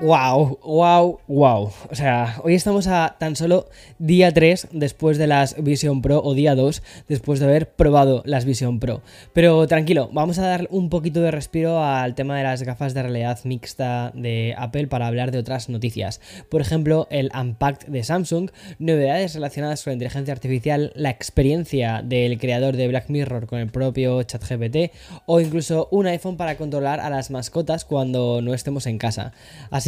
Wow, 0.00 0.58
wow, 0.64 1.20
wow. 1.28 1.70
O 1.88 1.94
sea, 1.94 2.40
hoy 2.42 2.54
estamos 2.56 2.88
a 2.88 3.14
tan 3.20 3.36
solo 3.36 3.68
día 4.00 4.32
3 4.34 4.68
después 4.72 5.18
de 5.18 5.28
las 5.28 5.54
Vision 5.62 6.02
Pro 6.02 6.20
o 6.20 6.34
día 6.34 6.56
2 6.56 6.82
después 7.06 7.38
de 7.38 7.46
haber 7.46 7.70
probado 7.70 8.20
las 8.26 8.44
Vision 8.44 8.80
Pro. 8.80 9.02
Pero 9.32 9.68
tranquilo, 9.68 10.10
vamos 10.12 10.40
a 10.40 10.48
dar 10.48 10.66
un 10.70 10.90
poquito 10.90 11.20
de 11.20 11.30
respiro 11.30 11.82
al 11.82 12.16
tema 12.16 12.36
de 12.36 12.42
las 12.42 12.64
gafas 12.64 12.92
de 12.92 13.04
realidad 13.04 13.38
mixta 13.44 14.10
de 14.16 14.56
Apple 14.58 14.88
para 14.88 15.06
hablar 15.06 15.30
de 15.30 15.38
otras 15.38 15.68
noticias. 15.68 16.20
Por 16.50 16.60
ejemplo, 16.60 17.06
el 17.10 17.30
Unpacked 17.32 17.86
de 17.86 18.02
Samsung, 18.02 18.50
novedades 18.80 19.34
relacionadas 19.34 19.84
con 19.84 19.92
la 19.92 19.94
inteligencia 19.94 20.34
artificial, 20.34 20.92
la 20.96 21.10
experiencia 21.10 22.02
del 22.04 22.38
creador 22.40 22.76
de 22.76 22.88
Black 22.88 23.10
Mirror 23.10 23.46
con 23.46 23.60
el 23.60 23.70
propio 23.70 24.20
ChatGPT 24.24 24.92
o 25.26 25.40
incluso 25.40 25.86
un 25.92 26.08
iPhone 26.08 26.36
para 26.36 26.56
controlar 26.56 26.98
a 26.98 27.10
las 27.10 27.30
mascotas 27.30 27.84
cuando 27.84 28.42
no 28.42 28.54
estemos 28.54 28.86
en 28.86 28.98
casa. 28.98 29.32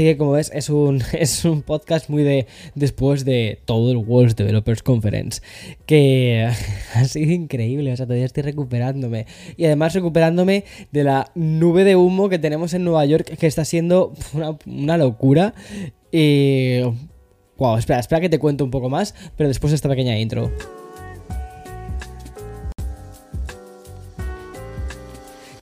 Que 0.04 0.16
como 0.16 0.32
ves, 0.32 0.50
es 0.54 0.70
un, 0.70 1.02
es 1.12 1.44
un 1.44 1.62
podcast 1.62 2.08
muy 2.08 2.22
de 2.22 2.46
después 2.74 3.24
de 3.24 3.60
todo 3.64 3.90
el 3.90 3.98
World 3.98 4.34
Developers 4.34 4.82
Conference. 4.82 5.42
Que 5.86 6.48
ha 6.94 7.04
sido 7.04 7.32
increíble, 7.32 7.92
o 7.92 7.96
sea, 7.96 8.06
todavía 8.06 8.26
estoy 8.26 8.42
recuperándome. 8.42 9.26
Y 9.56 9.64
además 9.64 9.94
recuperándome 9.94 10.64
de 10.92 11.04
la 11.04 11.30
nube 11.34 11.84
de 11.84 11.96
humo 11.96 12.28
que 12.28 12.38
tenemos 12.38 12.74
en 12.74 12.84
Nueva 12.84 13.04
York, 13.06 13.36
que 13.38 13.46
está 13.46 13.64
siendo 13.64 14.12
una, 14.32 14.56
una 14.66 14.96
locura. 14.96 15.54
Y... 16.12 16.80
Wow, 17.58 17.78
espera, 17.78 18.00
espera 18.00 18.20
que 18.20 18.28
te 18.28 18.38
cuento 18.38 18.64
un 18.64 18.70
poco 18.70 18.90
más, 18.90 19.14
pero 19.34 19.48
después 19.48 19.70
de 19.70 19.76
esta 19.76 19.88
pequeña 19.88 20.18
intro. 20.18 20.50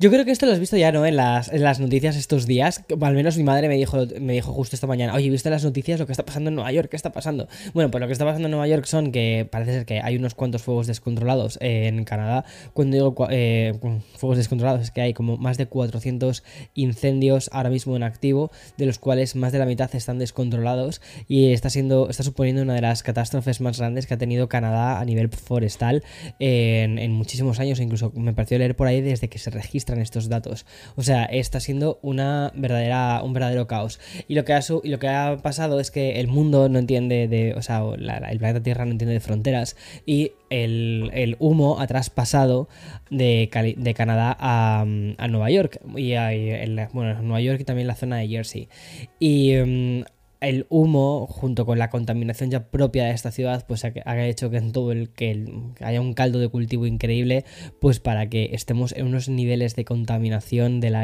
Yo 0.05 0.11
creo 0.11 0.27
que 0.27 0.33
esto 0.33 0.45
lo 0.45 0.53
has 0.53 0.61
visto 0.61 0.77
ya, 0.77 0.93
¿no? 0.93 1.07
En 1.07 1.17
las, 1.17 1.81
noticias 1.81 2.15
estos 2.17 2.45
días. 2.45 2.85
Al 3.01 3.15
menos 3.15 3.39
mi 3.39 3.43
madre 3.43 3.69
me 3.69 3.77
dijo, 3.77 4.05
me 4.21 4.35
dijo 4.35 4.53
justo 4.53 4.77
esta 4.77 4.87
mañana, 4.87 5.15
oye, 5.15 5.31
¿viste 5.31 5.49
las 5.49 5.65
noticias 5.65 5.99
lo 5.99 6.05
que 6.05 6.13
está 6.13 6.27
pasando 6.27 6.51
en 6.51 6.57
Nueva 6.57 6.71
York? 6.73 6.91
¿Qué 6.91 6.97
está 6.97 7.11
pasando? 7.11 7.49
Bueno, 7.73 7.91
pues 7.91 8.03
lo 8.03 8.07
que 8.07 8.13
está 8.13 8.27
pasando 8.27 8.49
en 8.49 8.51
Nueva 8.51 8.69
York 8.69 8.85
son 8.85 9.13
que 9.13 9.49
parece 9.51 9.73
ser 9.73 9.87
que 9.87 10.03
hay 10.03 10.17
unos 10.17 10.35
cuantos 10.35 10.63
fuegos 10.63 10.87
descontrolados 10.89 11.57
en 11.63 12.05
Canadá. 12.05 12.45
Cuando 12.75 12.97
digo 12.97 13.29
eh, 13.31 13.73
fuegos 14.19 14.37
descontrolados 14.37 14.83
es 14.83 14.91
que 14.91 15.01
hay 15.01 15.15
como 15.15 15.39
más 15.39 15.57
de 15.57 15.65
400 15.69 16.43
incendios 16.75 17.49
ahora 17.51 17.71
mismo 17.71 17.97
en 17.97 18.03
activo, 18.03 18.51
de 18.77 18.85
los 18.85 18.99
cuales 18.99 19.37
más 19.37 19.53
de 19.53 19.59
la 19.59 19.65
mitad 19.65 19.89
están 19.95 20.19
descontrolados 20.19 21.01
y 21.29 21.55
está 21.55 21.71
siendo, 21.71 22.11
está 22.11 22.25
suponiendo 22.25 22.61
una 22.61 22.75
de 22.75 22.83
las 22.83 23.03
catástrofes 23.03 23.63
más 23.63 23.79
grandes 23.79 24.07
que 24.07 24.13
ha 24.13 24.19
tenido 24.19 24.51
Canadá 24.51 25.01
a 25.01 25.05
nivel 25.07 25.31
forestal 25.31 26.03
en 26.41 27.13
muchísimos 27.13 27.59
años. 27.59 27.81
Incluso 27.81 28.13
me 28.15 28.35
pareció 28.35 28.59
leer 28.59 28.77
por 28.77 28.87
ahí 28.87 29.01
desde 29.01 29.31
que 29.31 29.39
se 29.39 29.49
registra 29.49 29.94
estos 30.01 30.29
datos. 30.29 30.67
O 30.97 31.03
sea, 31.03 31.25
está 31.25 31.61
siendo 31.61 31.99
una 32.03 32.53
verdadera, 32.55 33.23
un 33.23 33.33
verdadero 33.33 33.67
caos. 33.67 34.01
Y 34.29 34.35
lo 34.35 34.45
que 34.45 34.53
ha, 34.53 34.61
y 34.83 34.89
lo 34.89 34.99
que 34.99 35.09
ha 35.09 35.37
pasado 35.39 35.81
es 35.81 35.91
que 35.91 36.21
el 36.21 36.29
mundo 36.29 36.69
no 36.69 36.79
entiende 36.79 37.29
de, 37.29 37.55
o 37.55 37.63
sea, 37.63 37.83
el 37.85 38.39
planeta 38.39 38.63
Tierra 38.63 38.85
no 38.85 38.93
entiende 38.93 39.15
de 39.15 39.21
fronteras 39.21 39.77
y 40.07 40.33
el, 40.51 41.37
humo 41.39 41.81
ha 41.81 41.87
traspasado 41.87 42.69
de, 43.11 43.51
de 43.77 43.95
Canadá 43.95 44.37
a, 44.39 44.85
Nueva 44.87 45.51
York 45.51 45.81
y 45.97 46.15
a, 46.15 46.31
bueno, 46.93 47.21
Nueva 47.23 47.41
York 47.41 47.61
y 47.61 47.65
también 47.65 47.89
la 47.89 47.95
zona 47.95 48.17
de 48.19 48.29
Jersey. 48.29 48.69
Y 49.19 49.55
mm, 49.55 50.05
el 50.49 50.67
humo, 50.69 51.27
junto 51.27 51.67
con 51.67 51.79
la 51.79 51.91
contaminación 51.91 52.51
ya 52.51 52.69
propia 52.69 53.05
de 53.05 53.13
esta 53.13 53.31
ciudad, 53.31 53.65
pues 53.67 53.85
ha 53.85 54.27
hecho 54.27 54.51
que 54.51 54.57
en 54.57 54.73
todo 54.73 54.93
el 54.93 55.11
que 55.11 55.47
haya 55.81 56.01
un 56.01 56.15
caldo 56.15 56.39
de 56.39 56.49
cultivo 56.49 56.87
increíble, 56.87 57.45
pues 57.81 58.01
para 58.01 58.29
que 58.29 58.51
estemos 58.53 58.93
en 58.93 59.07
unos 59.07 59.29
niveles 59.29 59.77
de 59.77 59.85
contaminación 59.85 60.81
del, 60.81 60.95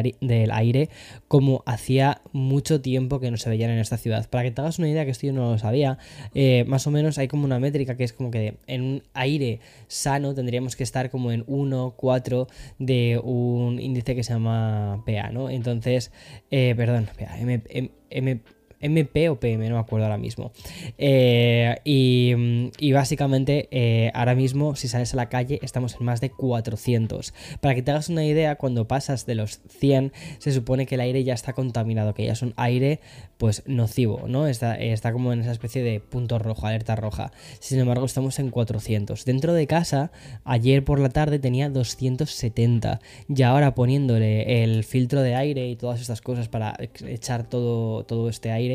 aire 0.52 0.88
como 1.28 1.62
hacía 1.66 2.22
mucho 2.32 2.80
tiempo 2.80 3.20
que 3.20 3.30
no 3.30 3.36
se 3.36 3.50
veían 3.50 3.70
en 3.70 3.78
esta 3.78 3.96
ciudad. 3.96 4.28
Para 4.28 4.44
que 4.44 4.50
te 4.50 4.60
hagas 4.60 4.78
una 4.78 4.88
idea, 4.88 5.04
que 5.04 5.10
esto 5.10 5.26
yo 5.26 5.32
no 5.32 5.52
lo 5.52 5.58
sabía, 5.58 5.98
eh, 6.34 6.64
más 6.66 6.86
o 6.86 6.90
menos 6.90 7.18
hay 7.18 7.28
como 7.28 7.44
una 7.44 7.58
métrica 7.58 7.96
que 7.96 8.04
es 8.04 8.12
como 8.12 8.30
que 8.30 8.56
en 8.66 8.82
un 8.82 9.02
aire 9.14 9.60
sano 9.88 10.34
tendríamos 10.34 10.76
que 10.76 10.82
estar 10.82 11.10
como 11.10 11.32
en 11.32 11.44
1, 11.46 11.94
4 11.96 12.48
de 12.78 13.20
un 13.22 13.80
índice 13.80 14.14
que 14.14 14.22
se 14.22 14.32
llama 14.32 15.02
PA, 15.06 15.30
¿no? 15.30 15.50
Entonces, 15.50 16.12
eh, 16.50 16.74
perdón, 16.76 17.08
PA, 17.18 17.38
M, 17.38 17.62
M 18.10 18.40
MP 18.80 19.28
o 19.28 19.38
PM, 19.38 19.68
no 19.68 19.74
me 19.76 19.80
acuerdo 19.80 20.06
ahora 20.06 20.18
mismo. 20.18 20.52
Eh, 20.98 21.76
y, 21.84 22.92
básicamente 22.92 23.68
eh, 23.70 24.10
ahora 24.14 24.34
mismo 24.34 24.74
si 24.74 24.88
sales 24.88 25.14
a 25.14 25.16
la 25.16 25.28
calle 25.28 25.58
estamos 25.62 25.96
en 25.98 26.04
más 26.04 26.20
de 26.20 26.30
400. 26.30 27.32
Para 27.60 27.74
que 27.74 27.82
te 27.82 27.90
hagas 27.90 28.08
una 28.08 28.24
idea, 28.24 28.56
cuando 28.56 28.86
pasas 28.88 29.26
de 29.26 29.34
los 29.34 29.60
100 29.68 30.12
se 30.38 30.52
supone 30.52 30.86
que 30.86 30.96
el 30.96 31.00
aire 31.02 31.24
ya 31.24 31.34
está 31.34 31.52
contaminado, 31.52 32.14
que 32.14 32.26
ya 32.26 32.32
es 32.32 32.42
un 32.42 32.54
aire 32.56 33.00
pues 33.38 33.62
nocivo, 33.66 34.24
¿no? 34.28 34.46
Está, 34.46 34.74
está 34.74 35.12
como 35.12 35.32
en 35.32 35.40
esa 35.40 35.52
especie 35.52 35.82
de 35.82 36.00
punto 36.00 36.38
rojo, 36.38 36.66
alerta 36.66 36.94
roja. 36.94 37.32
Sin 37.58 37.78
embargo 37.78 38.04
estamos 38.04 38.38
en 38.38 38.50
400. 38.50 39.24
Dentro 39.24 39.54
de 39.54 39.66
casa, 39.66 40.10
ayer 40.44 40.84
por 40.84 41.00
la 41.00 41.08
tarde 41.08 41.38
tenía 41.38 41.70
270 41.70 43.00
y 43.28 43.42
ahora 43.42 43.74
poniéndole 43.74 44.62
el 44.62 44.84
filtro 44.84 45.22
de 45.22 45.34
aire 45.34 45.68
y 45.68 45.76
todas 45.76 46.00
estas 46.00 46.20
cosas 46.20 46.48
para 46.48 46.76
echar 47.06 47.48
todo, 47.48 48.04
todo 48.04 48.28
este 48.28 48.50
aire 48.50 48.69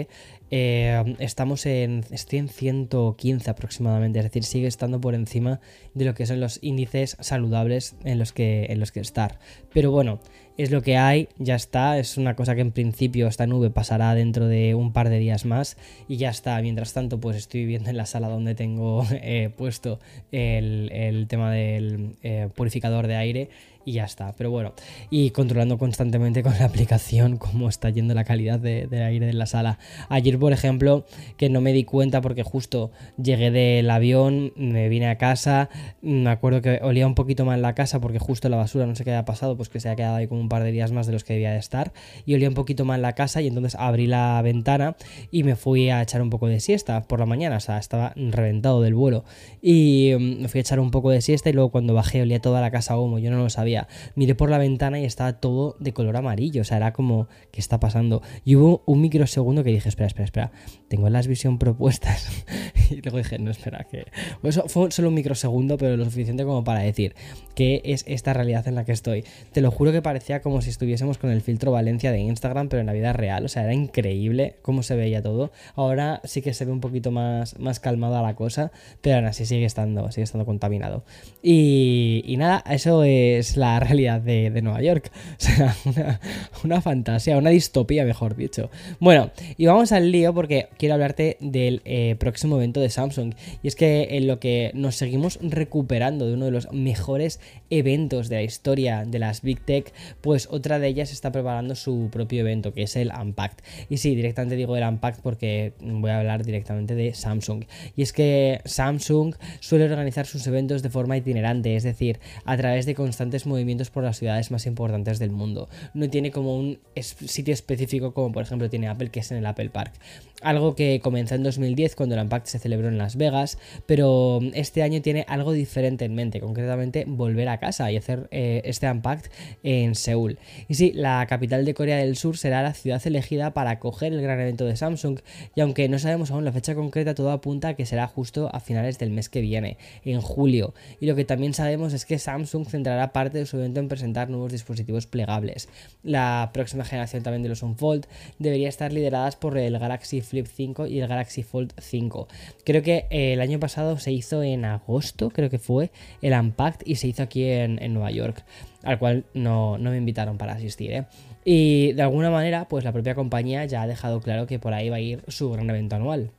eh, 0.51 1.16
estamos 1.19 1.66
en, 1.66 2.06
estoy 2.11 2.39
en 2.39 2.50
115 2.50 3.50
aproximadamente, 3.50 4.19
es 4.19 4.25
decir, 4.25 4.44
sigue 4.44 4.67
estando 4.67 5.01
por 5.01 5.16
encima 5.16 5.59
de 5.94 6.06
lo 6.06 6.13
que 6.13 6.25
son 6.25 6.39
los 6.39 6.59
índices 6.61 7.17
saludables 7.19 7.95
en 8.03 8.19
los 8.19 8.31
que, 8.31 8.67
en 8.69 8.79
los 8.79 8.91
que 8.91 9.00
estar. 9.00 9.39
Pero 9.73 9.91
bueno, 9.91 10.19
es 10.57 10.72
lo 10.72 10.81
que 10.81 10.95
hay, 10.97 11.28
ya 11.38 11.56
está, 11.56 12.00
es 12.00 12.17
una 12.17 12.35
cosa 12.35 12.56
que 12.56 12.61
en 12.61 12.72
principio 12.72 13.28
esta 13.28 13.45
nube 13.45 13.72
pasará 13.72 14.16
dentro 14.16 14.47
de 14.47 14.73
un 14.75 14.94
par 14.94 15.09
de 15.09 15.19
días 15.19 15.45
más 15.45 15.78
y 16.07 16.17
ya 16.17 16.29
está. 16.29 16.62
Mientras 16.62 16.94
tanto, 16.94 17.19
pues 17.19 17.35
estoy 17.35 17.62
viviendo 17.62 17.89
en 17.89 17.97
la 17.97 18.06
sala 18.06 18.29
donde 18.29 18.56
tengo 18.56 19.06
eh, 19.12 19.50
puesto 19.56 20.00
el, 20.31 21.25
tema 21.27 21.51
del 21.51 22.16
eh, 22.23 22.50
purificador 22.56 23.07
de 23.07 23.16
aire 23.16 23.50
y 23.85 23.94
ya 23.94 24.03
está. 24.03 24.34
Pero 24.35 24.51
bueno, 24.51 24.73
y 25.09 25.29
controlando 25.29 25.78
constantemente 25.78 26.44
con 26.44 26.53
la 26.57 26.66
aplicación 26.66 27.38
cómo 27.38 27.69
está 27.69 27.90
yendo 27.90 28.13
la 28.13 28.23
calidad 28.23 28.59
de, 28.59 29.03
aire 29.06 29.29
en 29.29 29.38
la 29.38 29.46
sala. 29.46 29.78
Ayer, 30.09 30.40
por 30.40 30.51
ejemplo, 30.51 31.06
que 31.38 31.50
no 31.50 31.62
me 31.62 31.72
di 31.72 31.84
cuenta 31.84 32.22
porque 32.22 32.44
justo 32.44 32.91
llegué 33.22 33.51
del 33.51 33.90
avión, 33.90 34.51
me 34.56 34.90
vine 34.90 35.07
a 35.07 35.18
casa, 35.18 35.69
me 36.01 36.29
acuerdo 36.29 36.62
que 36.62 36.79
olía 36.81 37.06
un 37.06 37.16
poquito 37.16 37.45
mal 37.45 37.62
la 37.62 37.75
casa 37.75 38.01
porque 38.01 38.19
justo 38.19 38.50
la 38.50 38.57
basura 38.57 38.85
no 38.88 38.95
sé 38.95 39.03
qué 39.03 39.12
había 39.12 39.25
pasado, 39.25 39.56
pues 39.56 39.69
que 39.69 39.79
se 39.79 39.90
ha 39.90 39.95
quedado 39.95 40.16
ahí 40.16 40.28
como 40.28 40.41
un 40.41 40.50
par 40.50 40.63
de 40.63 40.72
días 40.72 40.91
más 40.91 41.06
de 41.06 41.13
los 41.13 41.24
que 41.24 41.34
debía 41.34 41.51
de 41.51 41.59
estar, 41.59 41.94
y 42.25 42.34
olía 42.34 42.50
un 42.50 42.56
poquito 42.56 42.85
mal 42.85 43.01
la 43.01 43.13
casa 43.13 43.41
y 43.41 43.47
entonces 43.47 43.75
abrí 43.75 44.07
la 44.07 44.41
ventana 44.41 44.95
y 45.29 45.44
me 45.44 45.56
fui 45.56 45.90
a 45.90 46.01
echar 46.01 46.22
un 46.22 46.29
poco 46.29 46.47
de 46.47 46.59
siesta 46.59 47.03
por 47.03 47.19
la 47.19 47.25
mañana, 47.25 47.57
o 47.57 47.59
sea, 47.59 47.78
estaba 47.78 48.13
reventado 48.16 48.81
del 48.81 48.95
vuelo. 48.95 49.24
Y 49.62 50.13
mm, 50.18 50.41
me 50.41 50.47
fui 50.47 50.59
a 50.59 50.62
echar 50.62 50.79
un 50.79 50.91
poco 50.91 51.12
de 51.12 51.22
siesta 51.22 51.50
y 51.50 51.53
luego 51.53 51.69
cuando 51.69 51.94
bajé 51.94 52.22
olía 52.22 52.41
toda 52.41 52.62
la 52.62 52.72
casa 52.72 52.95
a 52.95 53.00
humo, 53.00 53.19
yo 53.19 53.29
no 53.29 53.38
lo 53.38 53.50
sabía 53.50 53.75
miré 54.16 54.36
por 54.36 54.50
la 54.50 54.58
ventana 54.58 55.00
y 55.00 55.06
estaba 55.06 55.34
todo 55.34 55.75
de 55.80 55.94
color 55.94 56.18
amarillo, 56.18 56.62
o 56.62 56.63
sea, 56.63 56.78
era 56.78 56.94
como, 56.94 57.28
¿qué 57.52 57.59
está 57.59 57.80
pasando? 57.80 58.22
Y 58.44 58.56
hubo 58.56 58.84
un 58.86 59.02
microsegundo 59.02 59.63
que 59.63 59.72
dije, 59.72 59.90
espera, 59.90 60.08
espera, 60.08 60.25
espera, 60.25 60.52
tengo 60.88 61.09
las 61.09 61.28
visión 61.28 61.58
propuestas. 61.58 62.46
y 62.90 63.02
luego 63.02 63.18
dije, 63.18 63.40
no, 63.40 63.52
espera, 63.52 63.86
que... 63.90 64.06
eso 64.44 64.66
fue 64.68 64.91
solo 64.91 65.09
un 65.09 65.16
microsegundo, 65.16 65.78
pero 65.78 65.97
lo 65.97 66.06
suficiente 66.06 66.44
como 66.44 66.63
para 66.63 66.81
decir 66.81 67.16
que 67.56 67.81
es 67.86 68.03
esta 68.08 68.34
realidad 68.34 68.68
en 68.68 68.75
la 68.75 68.86
que 68.86 68.91
estoy. 68.91 69.24
Te 69.52 69.62
lo 69.62 69.72
juro 69.72 69.92
que 69.92 70.02
parecía 70.02 70.42
como 70.42 70.62
si 70.62 70.69
estuviésemos 70.69 71.18
con 71.18 71.31
el 71.31 71.42
filtro 71.42 71.72
Valencia 71.72 72.12
de 72.12 72.19
Instagram, 72.19 72.69
pero 72.69 72.81
en 72.81 72.88
la 72.88 72.94
vida 72.94 73.13
real, 73.13 73.46
o 73.46 73.47
sea, 73.47 73.63
era 73.63 73.74
increíble 73.74 74.57
cómo 74.62 74.84
se 74.84 74.96
veía 74.96 75.22
todo. 75.22 75.52
Ahora 75.75 76.22
sí 76.25 76.42
que 76.42 76.53
se 76.53 76.66
ve 76.66 76.72
un 76.72 76.81
poquito 76.81 77.12
más, 77.12 77.57
más 77.59 77.80
calmada 77.80 78.22
la 78.22 78.36
cosa, 78.36 78.72
pero 79.02 79.18
aún 79.18 79.25
así 79.25 79.46
sigue 79.46 79.66
estando, 79.66 80.12
sigue 80.12 80.24
estando 80.24 80.46
contaminado. 80.46 81.03
Y, 81.42 82.24
y 82.25 82.38
nada, 82.38 82.63
eso 82.69 83.03
es 83.03 83.57
la 83.57 83.65
realidad 83.80 84.22
de, 84.22 84.62
Nueva 84.62 84.81
York. 84.81 85.12
O 85.36 85.92
sea, 85.92 86.20
una, 86.64 86.81
fantasía, 86.81 87.38
una 87.38 87.50
distopía, 87.50 88.04
mejor 88.04 88.36
dicho. 88.36 88.69
Bueno, 89.00 89.31
y 89.57 89.66
vamos 89.66 89.92
al 89.92 90.12
lío 90.12 90.34
porque 90.34 90.68
quiero 90.78 90.95
hablarte 90.95 91.38
del 91.39 91.81
eh, 91.86 92.16
próximo 92.19 92.57
evento 92.57 92.80
de 92.80 92.89
Samsung. 92.89 93.34
Y 93.63 93.68
es 93.68 93.75
que 93.75 94.07
en 94.12 94.28
lo 94.28 94.39
que 94.39 94.72
nos 94.74 94.95
seguimos 94.95 95.39
recuperando 95.42 96.28
de 96.28 96.34
uno 96.34 96.45
de 96.45 96.51
los 96.51 96.72
mejores 96.72 97.39
eventos 97.69 98.30
de 98.30 98.38
la 98.38 98.42
historia 98.44 99.06
de 99.06 99.19
las 99.19 99.42
Big 99.42 99.62
Tech, 99.62 99.94
pues 100.22 100.48
otra 100.51 100.80
de 100.80 100.88
ellas 100.88 101.12
está 101.12 101.31
preparando 101.31 101.75
su 101.75 102.10
propio 102.12 102.42
evento, 102.42 102.74
que 102.74 102.84
es 102.84 102.95
el 102.95 103.12
Unpacked. 103.12 103.63
Y 103.89 103.98
sí, 103.98 104.16
directamente 104.16 104.56
digo 104.56 104.75
el 104.78 104.84
Unpacked 104.84 105.22
porque 105.22 105.74
voy 105.80 106.12
a 106.12 106.19
hablar 106.19 106.44
directamente 106.44 106.95
de 106.95 107.13
Samsung. 107.13 107.66
Y 107.95 108.01
es 108.01 108.13
que 108.13 108.62
Samsung 108.66 109.36
suele 109.60 109.86
organizar 109.86 110.25
sus 110.25 110.45
eventos 110.48 110.81
de 110.81 110.89
forma 110.89 111.18
itinerante, 111.18 111.75
es 111.75 111.84
decir, 111.84 112.19
a 112.45 112.57
través 112.57 112.86
de 112.86 112.95
constantes 112.95 113.45
movimientos 113.45 113.55
movimientos 113.56 113.90
por 113.90 114.04
las 114.04 114.18
ciudades 114.18 114.52
más 114.52 114.66
importantes 114.66 115.19
del 115.19 115.31
mundo. 115.31 115.69
No 115.94 116.10
tiene 116.10 116.31
como 116.31 116.57
un 116.57 116.80
sitio 117.00 117.54
específico 117.54 118.13
como 118.13 118.31
por 118.31 118.44
ejemplo 118.44 118.69
tiene 118.69 118.88
Apple, 118.88 119.10
que 119.10 119.22
es 119.22 119.31
en 119.31 119.38
el 119.38 119.46
Apple 119.46 119.69
Park. 119.69 119.94
Algo 120.42 120.75
que 120.75 121.00
comenzó 121.02 121.36
en 121.36 121.44
2010 121.44 121.96
cuando 121.96 122.16
el 122.16 122.22
Unpacked 122.22 122.48
se 122.48 122.60
celebró 122.60 122.90
en 122.90 122.98
Las 122.98 123.16
Vegas, 123.16 123.57
pero 123.86 124.42
este 124.54 124.84
año 124.84 125.02
tiene 125.02 125.25
algo 125.28 125.54
diferente 125.54 126.06
en 126.06 126.13
mente, 126.13 126.40
concretamente 126.40 127.06
volver 127.07 127.48
a 127.50 127.57
casa 127.57 127.92
y 127.92 127.98
hacer 127.98 128.28
eh, 128.31 128.62
este 128.66 128.92
Unpacked 128.92 129.31
en 129.63 129.96
Seúl. 129.96 130.38
Y 130.68 130.75
sí, 130.75 130.92
la 130.94 131.25
capital 131.28 131.66
de 131.66 131.74
Corea 131.74 131.98
del 131.98 132.18
Sur 132.18 132.38
será 132.38 132.62
la 132.62 132.74
ciudad 132.74 133.01
elegida 133.08 133.54
para 133.54 133.72
acoger 133.72 134.13
el 134.13 134.22
gran 134.22 134.40
evento 134.40 134.66
de 134.66 134.75
Samsung, 134.75 135.19
y 135.56 135.62
aunque 135.62 135.88
no 135.90 136.00
sabemos 136.00 136.31
aún 136.31 136.46
la 136.46 136.51
fecha 136.51 136.75
concreta, 136.75 137.16
todo 137.16 137.31
apunta 137.31 137.69
a 137.69 137.74
que 137.75 137.86
será 137.86 138.08
justo 138.08 138.50
a 138.54 138.60
finales 138.60 139.00
del 139.00 139.12
mes 139.12 139.30
que 139.30 139.42
viene, 139.42 139.78
en 140.04 140.22
julio. 140.22 140.74
Y 141.00 141.06
lo 141.06 141.16
que 141.16 141.25
también 141.25 141.54
sabemos 141.54 141.94
es 141.94 142.06
que 142.06 142.19
Samsung 142.19 142.68
centrará 142.68 143.13
parte 143.13 143.38
de 143.38 143.44
su 143.45 143.57
evento 143.57 143.80
en 143.80 143.88
presentar 143.88 144.30
nuevos 144.30 144.51
dispositivos 144.51 145.07
plegables. 145.07 145.69
La 146.03 146.51
próxima 146.53 146.86
generación 146.86 147.24
también 147.24 147.44
de 147.44 147.50
los 147.50 147.63
Unfold 147.63 148.06
debería 148.39 148.69
estar 148.69 148.92
lideradas 148.92 149.36
por 149.36 149.57
el 149.57 149.77
Galaxy 149.77 150.21
Flip 150.21 150.47
5 150.47 150.88
y 150.88 151.00
el 151.00 151.07
Galaxy 151.07 151.44
Fold 151.44 151.74
5. 151.80 152.27
Creo 152.63 152.81
que 152.81 153.06
eh, 153.09 153.33
el 153.33 153.42
año 153.42 153.59
pasado 153.59 153.97
se 153.97 154.12
hizo 154.12 154.44
en 154.44 154.65
agosto, 154.65 155.30
creo 155.30 155.50
que 155.50 155.59
fue, 155.59 155.92
el 156.21 156.33
Unpacked 156.33 156.86
y 156.86 156.95
se 156.95 157.07
hizo 157.07 157.24
aquí 157.24 157.44
en, 157.45 157.94
Nueva 157.94 158.12
York, 158.12 158.44
al 158.83 159.00
cual 159.00 159.25
no, 159.33 159.77
no 159.77 159.91
me 159.91 159.98
invitaron 159.98 160.38
para 160.38 160.53
asistir. 160.53 160.91
¿eh? 160.91 161.06
Y 161.45 161.94
de 161.94 162.01
alguna 162.01 162.31
manera, 162.31 162.68
pues 162.68 162.83
la 162.83 162.91
propia 162.91 163.13
compañía 163.15 163.65
ya 163.65 163.83
ha 163.83 163.88
dejado 163.88 164.19
claro 164.19 164.48
que 164.48 164.59
por 164.59 164.74
ahí 164.74 164.89
va 164.89 164.98
a 164.98 165.01
ir 165.01 165.24
su 165.27 165.51
gran 165.51 165.69
evento 165.69 165.95
anual. 165.95 166.31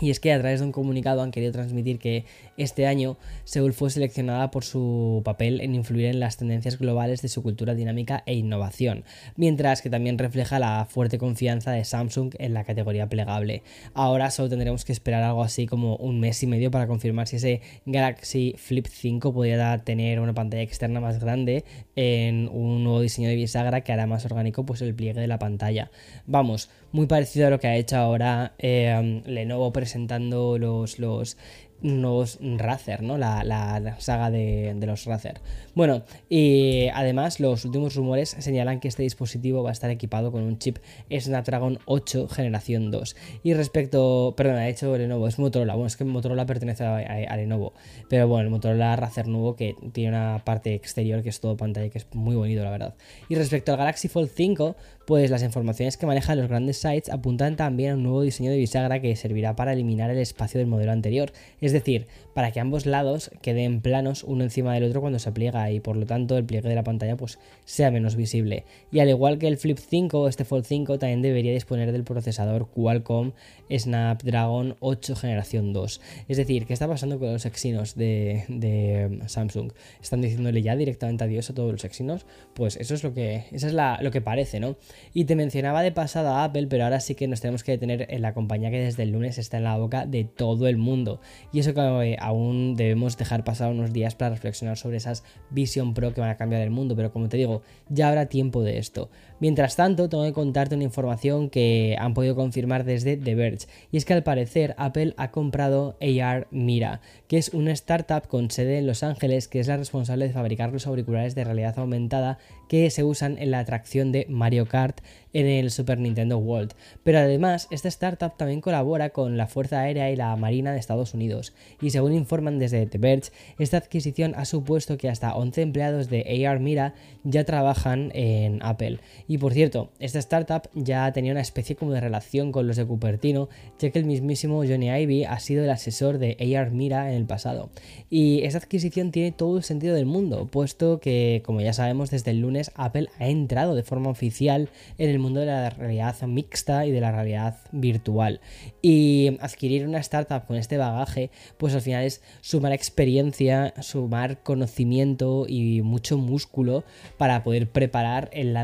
Y 0.00 0.10
es 0.10 0.20
que 0.20 0.32
a 0.32 0.38
través 0.38 0.60
de 0.60 0.66
un 0.66 0.72
comunicado 0.72 1.22
han 1.22 1.30
querido 1.30 1.52
transmitir 1.52 1.98
que 1.98 2.24
este 2.56 2.86
año 2.86 3.16
Seúl 3.44 3.72
fue 3.72 3.90
seleccionada 3.90 4.50
por 4.50 4.64
su 4.64 5.22
papel 5.24 5.60
en 5.60 5.74
influir 5.74 6.06
en 6.06 6.20
las 6.20 6.36
tendencias 6.36 6.78
globales 6.78 7.22
de 7.22 7.28
su 7.28 7.42
cultura 7.42 7.74
dinámica 7.74 8.22
e 8.26 8.34
innovación, 8.34 9.04
mientras 9.36 9.82
que 9.82 9.90
también 9.90 10.18
refleja 10.18 10.58
la 10.58 10.86
fuerte 10.88 11.18
confianza 11.18 11.72
de 11.72 11.84
Samsung 11.84 12.34
en 12.38 12.54
la 12.54 12.64
categoría 12.64 13.08
plegable. 13.08 13.62
Ahora 13.94 14.30
solo 14.30 14.48
tendremos 14.48 14.84
que 14.84 14.92
esperar 14.92 15.22
algo 15.22 15.42
así 15.42 15.66
como 15.66 15.96
un 15.96 16.20
mes 16.20 16.42
y 16.42 16.46
medio 16.46 16.70
para 16.70 16.86
confirmar 16.86 17.26
si 17.26 17.36
ese 17.36 17.60
Galaxy 17.86 18.54
Flip 18.56 18.86
5 18.86 19.32
podría 19.32 19.78
tener 19.78 20.20
una 20.20 20.34
pantalla 20.34 20.62
externa 20.62 21.00
más 21.00 21.20
grande 21.20 21.64
en 21.96 22.48
un 22.48 22.84
nuevo 22.84 23.00
diseño 23.00 23.28
de 23.28 23.36
bisagra 23.36 23.82
que 23.82 23.92
hará 23.92 24.06
más 24.06 24.24
orgánico 24.24 24.64
pues 24.64 24.80
el 24.82 24.94
pliegue 24.94 25.20
de 25.20 25.26
la 25.26 25.38
pantalla. 25.38 25.90
Vamos, 26.26 26.70
muy 26.92 27.06
parecido 27.06 27.46
a 27.46 27.50
lo 27.50 27.60
que 27.60 27.68
ha 27.68 27.76
hecho 27.76 27.96
ahora 27.96 28.54
eh, 28.58 29.22
Lenovo 29.26 29.72
presentando 29.90 30.56
los, 30.56 31.00
los 31.00 31.36
nuevos 31.82 32.38
Razer, 32.40 33.02
¿no? 33.02 33.18
La, 33.18 33.96
saga 33.98 34.30
de, 34.30 34.76
los 34.86 35.04
Razer. 35.04 35.40
Bueno, 35.74 36.04
y 36.28 36.86
además 36.94 37.40
los 37.40 37.64
últimos 37.64 37.96
rumores 37.96 38.36
señalan 38.38 38.78
que 38.78 38.86
este 38.86 39.02
dispositivo 39.02 39.64
va 39.64 39.70
a 39.70 39.72
estar 39.72 39.90
equipado 39.90 40.30
con 40.30 40.42
un 40.42 40.58
chip 40.58 40.78
Snapdragon 41.10 41.80
8 41.86 42.28
generación 42.28 42.92
2. 42.92 43.16
Y 43.42 43.54
respecto, 43.54 44.34
perdón, 44.36 44.56
ha 44.56 44.68
hecho 44.68 44.96
Lenovo, 44.96 45.26
es 45.26 45.40
Motorola, 45.40 45.74
bueno, 45.74 45.88
es 45.88 45.96
que 45.96 46.04
Motorola 46.04 46.46
pertenece 46.46 46.84
a, 46.84 47.36
Lenovo, 47.36 47.72
pero 48.08 48.28
bueno, 48.28 48.44
el 48.44 48.50
Motorola 48.50 48.94
Razer 48.94 49.26
nuevo 49.26 49.56
que 49.56 49.74
tiene 49.92 50.10
una 50.10 50.42
parte 50.44 50.74
exterior 50.74 51.22
que 51.22 51.30
es 51.30 51.40
todo 51.40 51.56
pantalla 51.56 51.88
que 51.88 51.98
es 51.98 52.06
muy 52.12 52.36
bonito, 52.36 52.62
la 52.62 52.70
verdad. 52.70 52.94
Y 53.28 53.34
respecto 53.34 53.72
al 53.72 53.78
Galaxy 53.78 54.08
Fold 54.08 54.30
5, 54.32 54.76
pues 55.10 55.28
las 55.28 55.42
informaciones 55.42 55.96
que 55.96 56.06
manejan 56.06 56.38
los 56.38 56.46
grandes 56.46 56.76
sites 56.76 57.08
apuntan 57.08 57.56
también 57.56 57.90
a 57.90 57.94
un 57.94 58.04
nuevo 58.04 58.22
diseño 58.22 58.52
de 58.52 58.58
bisagra 58.58 59.00
que 59.00 59.16
servirá 59.16 59.56
para 59.56 59.72
eliminar 59.72 60.08
el 60.08 60.18
espacio 60.18 60.58
del 60.58 60.68
modelo 60.68 60.92
anterior. 60.92 61.32
Es 61.60 61.72
decir, 61.72 62.06
para 62.32 62.52
que 62.52 62.60
ambos 62.60 62.86
lados 62.86 63.32
queden 63.42 63.80
planos 63.80 64.22
uno 64.22 64.44
encima 64.44 64.72
del 64.72 64.84
otro 64.84 65.00
cuando 65.00 65.18
se 65.18 65.32
pliega 65.32 65.68
y 65.72 65.80
por 65.80 65.96
lo 65.96 66.06
tanto 66.06 66.38
el 66.38 66.44
pliegue 66.44 66.68
de 66.68 66.76
la 66.76 66.84
pantalla 66.84 67.16
pues 67.16 67.40
sea 67.64 67.90
menos 67.90 68.14
visible. 68.14 68.64
Y 68.92 69.00
al 69.00 69.08
igual 69.08 69.38
que 69.38 69.48
el 69.48 69.56
Flip 69.56 69.78
5, 69.78 70.28
este 70.28 70.44
Fold 70.44 70.64
5 70.64 71.00
también 71.00 71.22
debería 71.22 71.52
disponer 71.52 71.90
del 71.90 72.04
procesador 72.04 72.68
Qualcomm 72.68 73.32
Snapdragon 73.68 74.76
8 74.78 75.16
generación 75.16 75.72
2. 75.72 76.00
Es 76.28 76.36
decir, 76.36 76.66
¿qué 76.66 76.72
está 76.72 76.86
pasando 76.86 77.18
con 77.18 77.32
los 77.32 77.46
Exynos 77.46 77.96
de, 77.96 79.18
Samsung? 79.26 79.72
¿Están 80.00 80.20
diciéndole 80.20 80.62
ya 80.62 80.76
directamente 80.76 81.24
adiós 81.24 81.50
a 81.50 81.54
todos 81.54 81.72
los 81.72 81.84
Exynos? 81.84 82.26
Pues 82.54 82.76
eso 82.76 82.94
es 82.94 83.02
lo 83.02 83.12
que, 83.12 83.46
eso 83.50 83.66
es 83.66 83.74
lo 83.74 84.10
que 84.12 84.20
parece, 84.20 84.60
¿no? 84.60 84.76
Y 85.12 85.24
te 85.24 85.36
mencionaba 85.36 85.82
de 85.82 85.92
pasada 85.92 86.44
Apple, 86.44 86.66
pero 86.68 86.84
ahora 86.84 87.00
sí 87.00 87.14
que 87.14 87.28
nos 87.28 87.40
tenemos 87.40 87.64
que 87.64 87.72
detener 87.72 88.06
en 88.10 88.22
la 88.22 88.34
compañía 88.34 88.70
que 88.70 88.80
desde 88.80 89.02
el 89.02 89.10
lunes 89.10 89.38
está 89.38 89.58
en 89.58 89.64
la 89.64 89.76
boca 89.76 90.06
de 90.06 90.24
todo 90.24 90.68
el 90.68 90.76
mundo. 90.76 91.20
Y 91.52 91.60
eso 91.60 91.74
que 91.74 92.16
aún 92.18 92.76
debemos 92.76 93.16
dejar 93.16 93.44
pasar 93.44 93.70
unos 93.70 93.92
días 93.92 94.14
para 94.14 94.30
reflexionar 94.30 94.76
sobre 94.76 94.96
esas 94.96 95.24
Vision 95.50 95.94
Pro 95.94 96.14
que 96.14 96.20
van 96.20 96.30
a 96.30 96.36
cambiar 96.36 96.62
el 96.62 96.70
mundo, 96.70 96.96
pero 96.96 97.12
como 97.12 97.28
te 97.28 97.36
digo, 97.36 97.62
ya 97.88 98.08
habrá 98.08 98.26
tiempo 98.26 98.62
de 98.62 98.78
esto. 98.78 99.10
Mientras 99.40 99.74
tanto, 99.74 100.08
tengo 100.08 100.24
que 100.24 100.32
contarte 100.32 100.74
una 100.74 100.84
información 100.84 101.48
que 101.48 101.96
han 101.98 102.12
podido 102.14 102.36
confirmar 102.36 102.84
desde 102.84 103.16
The 103.16 103.34
Verge, 103.34 103.66
y 103.90 103.96
es 103.96 104.04
que 104.04 104.12
al 104.12 104.22
parecer 104.22 104.74
Apple 104.76 105.14
ha 105.16 105.30
comprado 105.30 105.96
AR 106.00 106.46
Mira, 106.50 107.00
que 107.26 107.38
es 107.38 107.48
una 107.54 107.72
startup 107.72 108.28
con 108.28 108.50
sede 108.50 108.78
en 108.78 108.86
Los 108.86 109.02
Ángeles 109.02 109.48
que 109.48 109.60
es 109.60 109.66
la 109.66 109.78
responsable 109.78 110.26
de 110.26 110.34
fabricar 110.34 110.72
los 110.72 110.86
auriculares 110.86 111.34
de 111.34 111.44
realidad 111.44 111.78
aumentada 111.78 112.38
que 112.68 112.88
se 112.90 113.02
usan 113.02 113.38
en 113.38 113.50
la 113.50 113.58
atracción 113.58 114.12
de 114.12 114.26
Mario 114.28 114.66
Kart 114.66 115.00
en 115.32 115.46
el 115.46 115.70
Super 115.70 115.98
Nintendo 115.98 116.38
World. 116.38 116.72
Pero 117.02 117.18
además, 117.18 117.66
esta 117.70 117.88
startup 117.88 118.36
también 118.36 118.60
colabora 118.60 119.10
con 119.10 119.36
la 119.36 119.46
Fuerza 119.46 119.80
Aérea 119.80 120.10
y 120.10 120.16
la 120.16 120.34
Marina 120.36 120.72
de 120.72 120.78
Estados 120.78 121.14
Unidos. 121.14 121.52
Y 121.80 121.90
según 121.90 122.12
informan 122.12 122.58
desde 122.58 122.86
The 122.86 122.98
Verge, 122.98 123.32
esta 123.58 123.78
adquisición 123.78 124.34
ha 124.36 124.44
supuesto 124.44 124.98
que 124.98 125.08
hasta 125.08 125.34
11 125.34 125.62
empleados 125.62 126.08
de 126.08 126.46
AR 126.46 126.60
Mira 126.60 126.94
ya 127.24 127.44
trabajan 127.44 128.12
en 128.14 128.62
Apple. 128.62 129.00
Y 129.30 129.38
por 129.38 129.52
cierto, 129.52 129.92
esta 130.00 130.18
startup 130.18 130.68
ya 130.74 131.12
tenía 131.12 131.30
una 131.30 131.40
especie 131.40 131.76
como 131.76 131.92
de 131.92 132.00
relación 132.00 132.50
con 132.50 132.66
los 132.66 132.74
de 132.74 132.84
Cupertino, 132.84 133.48
ya 133.78 133.90
que 133.90 134.00
el 134.00 134.04
mismísimo 134.04 134.64
Johnny 134.66 134.90
Ivy 134.90 135.22
ha 135.22 135.38
sido 135.38 135.62
el 135.62 135.70
asesor 135.70 136.18
de 136.18 136.36
AR 136.58 136.72
Mira 136.72 137.12
en 137.12 137.16
el 137.16 137.26
pasado. 137.26 137.70
Y 138.10 138.42
esta 138.42 138.58
adquisición 138.58 139.12
tiene 139.12 139.30
todo 139.30 139.58
el 139.58 139.62
sentido 139.62 139.94
del 139.94 140.04
mundo, 140.04 140.48
puesto 140.50 140.98
que, 140.98 141.44
como 141.46 141.60
ya 141.60 141.72
sabemos, 141.72 142.10
desde 142.10 142.32
el 142.32 142.40
lunes 142.40 142.72
Apple 142.74 143.08
ha 143.20 143.28
entrado 143.28 143.76
de 143.76 143.84
forma 143.84 144.10
oficial 144.10 144.68
en 144.98 145.10
el 145.10 145.20
mundo 145.20 145.38
de 145.38 145.46
la 145.46 145.70
realidad 145.70 146.20
mixta 146.22 146.84
y 146.84 146.90
de 146.90 147.00
la 147.00 147.12
realidad 147.12 147.58
virtual. 147.70 148.40
Y 148.82 149.38
adquirir 149.38 149.86
una 149.86 149.98
startup 149.98 150.44
con 150.44 150.56
este 150.56 150.76
bagaje, 150.76 151.30
pues 151.56 151.72
al 151.76 151.82
final 151.82 152.02
es 152.02 152.20
sumar 152.40 152.72
experiencia, 152.72 153.74
sumar 153.80 154.42
conocimiento 154.42 155.46
y 155.46 155.82
mucho 155.82 156.18
músculo 156.18 156.82
para 157.16 157.44
poder 157.44 157.70
preparar 157.70 158.28
el 158.32 158.56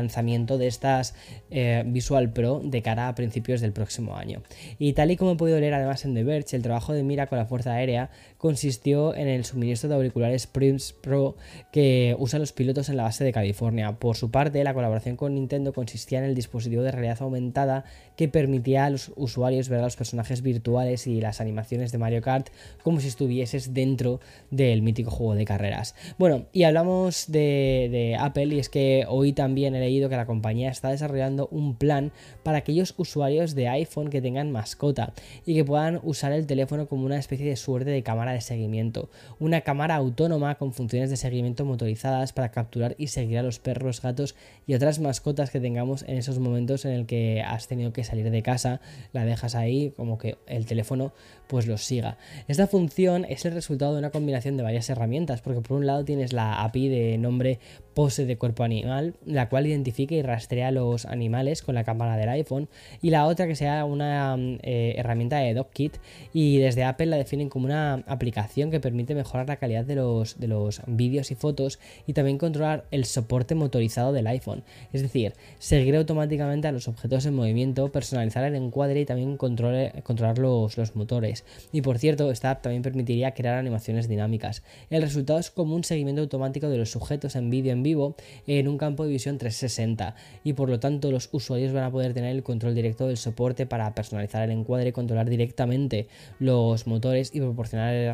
de 0.57 0.67
estas 0.67 1.15
eh, 1.49 1.83
Visual 1.85 2.31
Pro 2.31 2.61
de 2.63 2.81
cara 2.81 3.07
a 3.07 3.15
principios 3.15 3.61
del 3.61 3.73
próximo 3.73 4.15
año. 4.15 4.41
Y 4.79 4.93
tal 4.93 5.11
y 5.11 5.17
como 5.17 5.31
he 5.31 5.35
podido 5.35 5.59
leer 5.59 5.73
además 5.73 6.05
en 6.05 6.13
The 6.13 6.23
Verge, 6.23 6.55
el 6.55 6.63
trabajo 6.63 6.93
de 6.93 7.03
Mira 7.03 7.27
con 7.27 7.37
la 7.37 7.45
Fuerza 7.45 7.73
Aérea 7.73 8.09
consistió 8.37 9.15
en 9.15 9.27
el 9.27 9.45
suministro 9.45 9.89
de 9.89 9.95
auriculares 9.95 10.47
Prince 10.47 10.93
Pro 11.01 11.35
que 11.71 12.15
usan 12.19 12.41
los 12.41 12.53
pilotos 12.53 12.89
en 12.89 12.97
la 12.97 13.03
base 13.03 13.23
de 13.23 13.31
California. 13.31 13.93
Por 13.93 14.15
su 14.15 14.31
parte, 14.31 14.63
la 14.63 14.73
colaboración 14.73 15.15
con 15.15 15.35
Nintendo 15.35 15.73
consistía 15.73 16.19
en 16.19 16.25
el 16.25 16.35
dispositivo 16.35 16.83
de 16.83 16.91
realidad 16.91 17.21
aumentada 17.21 17.85
que 18.15 18.27
permitía 18.27 18.85
a 18.85 18.89
los 18.89 19.11
usuarios 19.15 19.69
ver 19.69 19.79
a 19.79 19.83
los 19.83 19.95
personajes 19.95 20.41
virtuales 20.41 21.07
y 21.07 21.21
las 21.21 21.41
animaciones 21.41 21.91
de 21.91 21.97
Mario 21.97 22.21
Kart 22.21 22.49
como 22.83 22.99
si 22.99 23.07
estuvieses 23.07 23.73
dentro 23.73 24.19
del 24.51 24.81
mítico 24.81 25.11
juego 25.11 25.35
de 25.35 25.45
carreras. 25.45 25.95
Bueno, 26.17 26.45
y 26.53 26.63
hablamos 26.63 27.25
de 27.31 28.17
Apple 28.19 28.47
y 28.47 28.59
es 28.59 28.69
que 28.69 29.05
hoy 29.07 29.33
también 29.33 29.75
he 29.75 29.79
leído 29.79 30.09
que 30.09 30.15
la 30.15 30.25
compañía 30.25 30.69
está 30.69 30.89
desarrollando 30.89 31.47
un 31.51 31.75
plan 31.75 32.11
para 32.43 32.59
aquellos 32.59 32.93
usuarios 32.97 33.55
de 33.55 33.67
iPhone 33.67 34.09
que 34.09 34.21
tengan 34.21 34.51
mascota 34.51 35.13
y 35.45 35.55
que 35.55 35.65
puedan 35.65 35.99
usar 36.03 36.31
el 36.31 36.45
teléfono 36.45 36.87
como 36.87 37.05
una 37.05 37.17
especie 37.17 37.47
de 37.47 37.55
suerte 37.55 37.91
de 37.91 38.03
cámara 38.03 38.26
de 38.33 38.41
seguimiento, 38.41 39.09
una 39.39 39.61
cámara 39.61 39.95
autónoma 39.95 40.55
con 40.55 40.73
funciones 40.73 41.09
de 41.09 41.17
seguimiento 41.17 41.65
motorizadas 41.65 42.33
para 42.33 42.51
capturar 42.51 42.95
y 42.97 43.07
seguir 43.07 43.37
a 43.37 43.43
los 43.43 43.59
perros, 43.59 44.01
gatos 44.01 44.35
y 44.65 44.73
otras 44.73 44.99
mascotas 44.99 45.49
que 45.51 45.59
tengamos 45.59 46.03
en 46.03 46.17
esos 46.17 46.39
momentos 46.39 46.85
en 46.85 46.91
el 46.91 47.05
que 47.05 47.41
has 47.41 47.67
tenido 47.67 47.93
que 47.93 48.03
salir 48.03 48.29
de 48.29 48.43
casa, 48.43 48.81
la 49.13 49.25
dejas 49.25 49.55
ahí 49.55 49.91
como 49.95 50.17
que 50.17 50.37
el 50.47 50.65
teléfono 50.65 51.13
pues 51.47 51.67
los 51.67 51.81
siga. 51.83 52.17
Esta 52.47 52.67
función 52.67 53.25
es 53.25 53.45
el 53.45 53.53
resultado 53.53 53.93
de 53.93 53.99
una 53.99 54.09
combinación 54.09 54.57
de 54.57 54.63
varias 54.63 54.89
herramientas, 54.89 55.41
porque 55.41 55.61
por 55.61 55.77
un 55.77 55.85
lado 55.85 56.03
tienes 56.05 56.33
la 56.33 56.63
API 56.63 56.89
de 56.89 57.17
nombre 57.17 57.59
pose 57.93 58.25
de 58.25 58.37
cuerpo 58.37 58.63
animal, 58.63 59.15
la 59.25 59.49
cual 59.49 59.65
identifica 59.65 60.13
y 60.13 60.21
rastrea 60.21 60.71
los 60.71 61.05
animales 61.05 61.63
con 61.63 61.75
la 61.75 61.83
cámara 61.83 62.17
del 62.17 62.29
iPhone, 62.29 62.69
y 63.01 63.09
la 63.09 63.25
otra 63.25 63.47
que 63.47 63.55
sea 63.55 63.85
una 63.85 64.35
eh, 64.61 64.95
herramienta 64.97 65.37
de 65.37 65.53
DocKit, 65.53 65.97
y 66.33 66.57
desde 66.57 66.83
Apple 66.83 67.07
la 67.07 67.17
definen 67.17 67.49
como 67.49 67.65
una 67.65 68.03
que 68.17 68.79
permite 68.79 69.15
mejorar 69.15 69.47
la 69.47 69.57
calidad 69.57 69.85
de 69.85 69.95
los, 69.95 70.39
de 70.39 70.47
los 70.47 70.81
vídeos 70.87 71.31
y 71.31 71.35
fotos 71.35 71.79
y 72.05 72.13
también 72.13 72.37
controlar 72.37 72.85
el 72.91 73.05
soporte 73.05 73.55
motorizado 73.55 74.11
del 74.11 74.27
iPhone, 74.27 74.63
es 74.93 75.01
decir, 75.01 75.33
seguir 75.59 75.95
automáticamente 75.95 76.67
a 76.67 76.71
los 76.71 76.87
objetos 76.87 77.25
en 77.25 77.35
movimiento, 77.35 77.91
personalizar 77.91 78.43
el 78.43 78.55
encuadre 78.55 79.01
y 79.01 79.05
también 79.05 79.37
controlar 79.37 80.37
los, 80.39 80.77
los 80.77 80.95
motores. 80.95 81.45
Y 81.71 81.81
por 81.81 81.99
cierto, 81.99 82.31
esta 82.31 82.51
app 82.51 82.61
también 82.61 82.81
permitiría 82.83 83.33
crear 83.33 83.55
animaciones 83.55 84.07
dinámicas. 84.07 84.63
El 84.89 85.01
resultado 85.01 85.39
es 85.39 85.51
como 85.51 85.75
un 85.75 85.83
seguimiento 85.83 86.21
automático 86.21 86.69
de 86.69 86.77
los 86.77 86.91
sujetos 86.91 87.35
en 87.35 87.49
vídeo 87.49 87.71
en 87.71 87.83
vivo 87.83 88.15
en 88.47 88.67
un 88.67 88.77
campo 88.77 89.03
de 89.03 89.11
visión 89.11 89.37
360 89.37 90.15
y 90.43 90.53
por 90.53 90.69
lo 90.69 90.79
tanto 90.79 91.11
los 91.11 91.29
usuarios 91.31 91.73
van 91.73 91.83
a 91.83 91.91
poder 91.91 92.13
tener 92.13 92.35
el 92.35 92.43
control 92.43 92.75
directo 92.75 93.07
del 93.07 93.17
soporte 93.17 93.65
para 93.65 93.93
personalizar 93.93 94.43
el 94.43 94.51
encuadre, 94.51 94.93
controlar 94.93 95.29
directamente 95.29 96.07
los 96.39 96.87
motores 96.87 97.33
y 97.33 97.39
proporcionar 97.39 97.93
el 97.93 98.06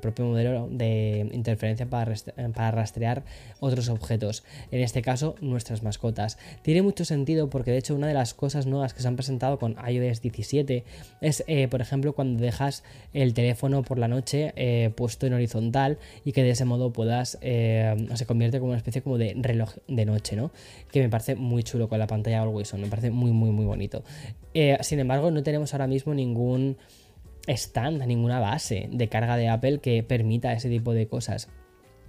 propio 0.00 0.26
modelo 0.26 0.68
de 0.70 1.28
interferencia 1.32 1.86
para, 1.86 2.14
para 2.54 2.70
rastrear 2.70 3.24
otros 3.60 3.88
objetos, 3.88 4.44
en 4.70 4.80
este 4.80 5.02
caso 5.02 5.34
nuestras 5.40 5.82
mascotas. 5.82 6.38
Tiene 6.62 6.82
mucho 6.82 7.04
sentido 7.04 7.50
porque 7.50 7.70
de 7.70 7.78
hecho 7.78 7.94
una 7.94 8.06
de 8.06 8.14
las 8.14 8.34
cosas 8.34 8.66
nuevas 8.66 8.94
que 8.94 9.02
se 9.02 9.08
han 9.08 9.16
presentado 9.16 9.58
con 9.58 9.76
iOS 9.88 10.20
17 10.20 10.84
es, 11.20 11.44
eh, 11.46 11.68
por 11.68 11.80
ejemplo, 11.80 12.12
cuando 12.12 12.42
dejas 12.42 12.84
el 13.12 13.34
teléfono 13.34 13.82
por 13.82 13.98
la 13.98 14.08
noche 14.08 14.52
eh, 14.56 14.90
puesto 14.94 15.26
en 15.26 15.34
horizontal 15.34 15.98
y 16.24 16.32
que 16.32 16.42
de 16.42 16.50
ese 16.50 16.64
modo 16.64 16.92
puedas, 16.92 17.38
eh, 17.40 17.94
se 18.14 18.26
convierte 18.26 18.58
como 18.58 18.70
una 18.70 18.78
especie 18.78 19.02
como 19.02 19.18
de 19.18 19.34
reloj 19.36 19.74
de 19.88 20.04
noche, 20.04 20.36
¿no? 20.36 20.50
Que 20.90 21.02
me 21.02 21.08
parece 21.08 21.34
muy 21.34 21.62
chulo 21.62 21.88
con 21.88 21.98
la 21.98 22.06
pantalla 22.06 22.42
Always 22.42 22.72
On, 22.74 22.80
me 22.80 22.88
parece 22.88 23.10
muy, 23.10 23.32
muy, 23.32 23.50
muy 23.50 23.64
bonito. 23.64 24.04
sin 24.80 25.00
embargo, 25.00 25.30
no 25.30 25.42
tenemos 25.42 25.72
ahora 25.74 25.86
mismo 25.86 26.14
ningún 26.14 26.76
stand, 27.48 28.02
ninguna 28.06 28.40
base 28.40 28.88
de 28.90 29.08
carga 29.08 29.36
de 29.36 29.48
Apple 29.48 29.80
que 29.80 30.02
permita 30.02 30.52
ese 30.52 30.68
tipo 30.68 30.94
de 30.94 31.06
cosas. 31.06 31.48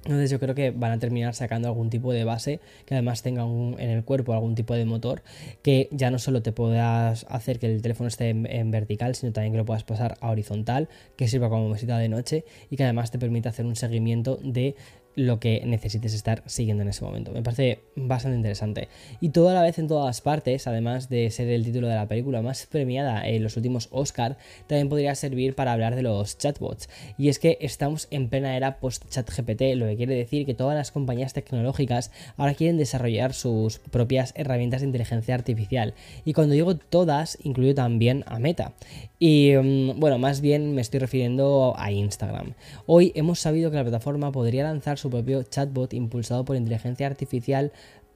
Entonces 0.05 0.29
yo 0.29 0.39
creo 0.39 0.53
que 0.53 0.69
van 0.69 0.91
a 0.91 0.99
terminar 0.99 1.33
sacando 1.33 1.67
algún 1.67 1.89
tipo 1.89 2.13
de 2.13 2.23
base 2.23 2.59
que 2.85 2.93
además 2.93 3.23
tenga 3.23 3.43
en 3.43 3.89
el 3.89 4.03
cuerpo 4.03 4.33
algún 4.33 4.53
tipo 4.53 4.75
de 4.75 4.85
motor 4.85 5.23
que 5.63 5.89
ya 5.91 6.11
no 6.11 6.19
solo 6.19 6.43
te 6.43 6.51
puedas 6.51 7.25
hacer 7.27 7.57
que 7.57 7.65
el 7.73 7.81
teléfono 7.81 8.07
esté 8.07 8.29
en, 8.29 8.69
vertical, 8.69 9.15
sino 9.15 9.33
también 9.33 9.53
que 9.53 9.57
lo 9.57 9.65
puedas 9.65 9.83
pasar 9.83 10.15
a 10.21 10.29
horizontal, 10.29 10.89
que 11.15 11.27
sirva 11.27 11.49
como 11.49 11.69
mesita 11.69 11.97
de 11.97 12.07
noche 12.07 12.45
y 12.69 12.77
que 12.77 12.83
además 12.83 13.09
te 13.09 13.17
permita 13.17 13.49
hacer 13.49 13.65
un 13.65 13.75
seguimiento 13.75 14.37
de 14.43 14.75
lo 15.15 15.39
que 15.39 15.61
necesites 15.65 16.13
estar 16.13 16.43
siguiendo 16.45 16.83
en 16.83 16.89
ese 16.89 17.03
momento. 17.03 17.31
Me 17.31 17.41
parece 17.41 17.79
bastante 17.95 18.37
interesante. 18.37 18.89
Y 19.21 19.29
toda 19.29 19.53
la 19.53 19.61
vez 19.61 19.79
en 19.79 19.87
todas 19.87 20.21
partes, 20.21 20.67
además 20.67 21.09
de 21.09 21.29
ser 21.31 21.47
el 21.49 21.63
título 21.63 21.87
de 21.87 21.95
la 21.95 22.07
película 22.07 22.41
más 22.41 22.65
premiada 22.65 23.27
en 23.27 23.43
los 23.43 23.57
últimos 23.57 23.87
Oscar, 23.91 24.37
también 24.67 24.89
podría 24.89 25.15
servir 25.15 25.55
para 25.55 25.73
hablar 25.73 25.95
de 25.95 26.03
los 26.03 26.37
chatbots. 26.37 26.89
Y 27.17 27.29
es 27.29 27.39
que 27.39 27.57
estamos 27.61 28.07
en 28.11 28.29
plena 28.29 28.55
era 28.55 28.79
post-chat 28.79 29.29
GPT, 29.29 29.75
lo 29.75 29.85
que 29.87 29.95
quiere 29.97 30.15
decir 30.15 30.45
que 30.45 30.53
todas 30.53 30.75
las 30.75 30.91
compañías 30.91 31.33
tecnológicas 31.33 32.11
ahora 32.37 32.53
quieren 32.53 32.77
desarrollar 32.77 33.33
sus 33.33 33.79
propias 33.79 34.33
herramientas 34.35 34.81
de 34.81 34.87
inteligencia 34.87 35.35
artificial. 35.35 35.93
Y 36.25 36.33
cuando 36.33 36.53
digo 36.53 36.75
todas, 36.75 37.37
incluyo 37.43 37.73
también 37.73 38.23
a 38.27 38.39
Meta. 38.39 38.73
Y 39.19 39.53
mm, 39.55 39.99
bueno, 39.99 40.17
más 40.19 40.41
bien 40.41 40.75
me 40.75 40.81
estoy 40.81 40.99
refiriendo 40.99 41.73
a 41.77 41.91
Instagram. 41.91 42.53
Hoy 42.85 43.11
hemos 43.15 43.39
sabido 43.39 43.71
que 43.71 43.77
la 43.77 43.83
plataforma 43.83 44.31
podría 44.31 44.63
lanzar 44.63 44.97
su 44.97 45.04
propio 45.09 45.43
chatbot 45.43 45.93
impulsado 45.93 46.45
por 46.45 46.55
inteligencia 46.55 47.07
artificial 47.07 47.71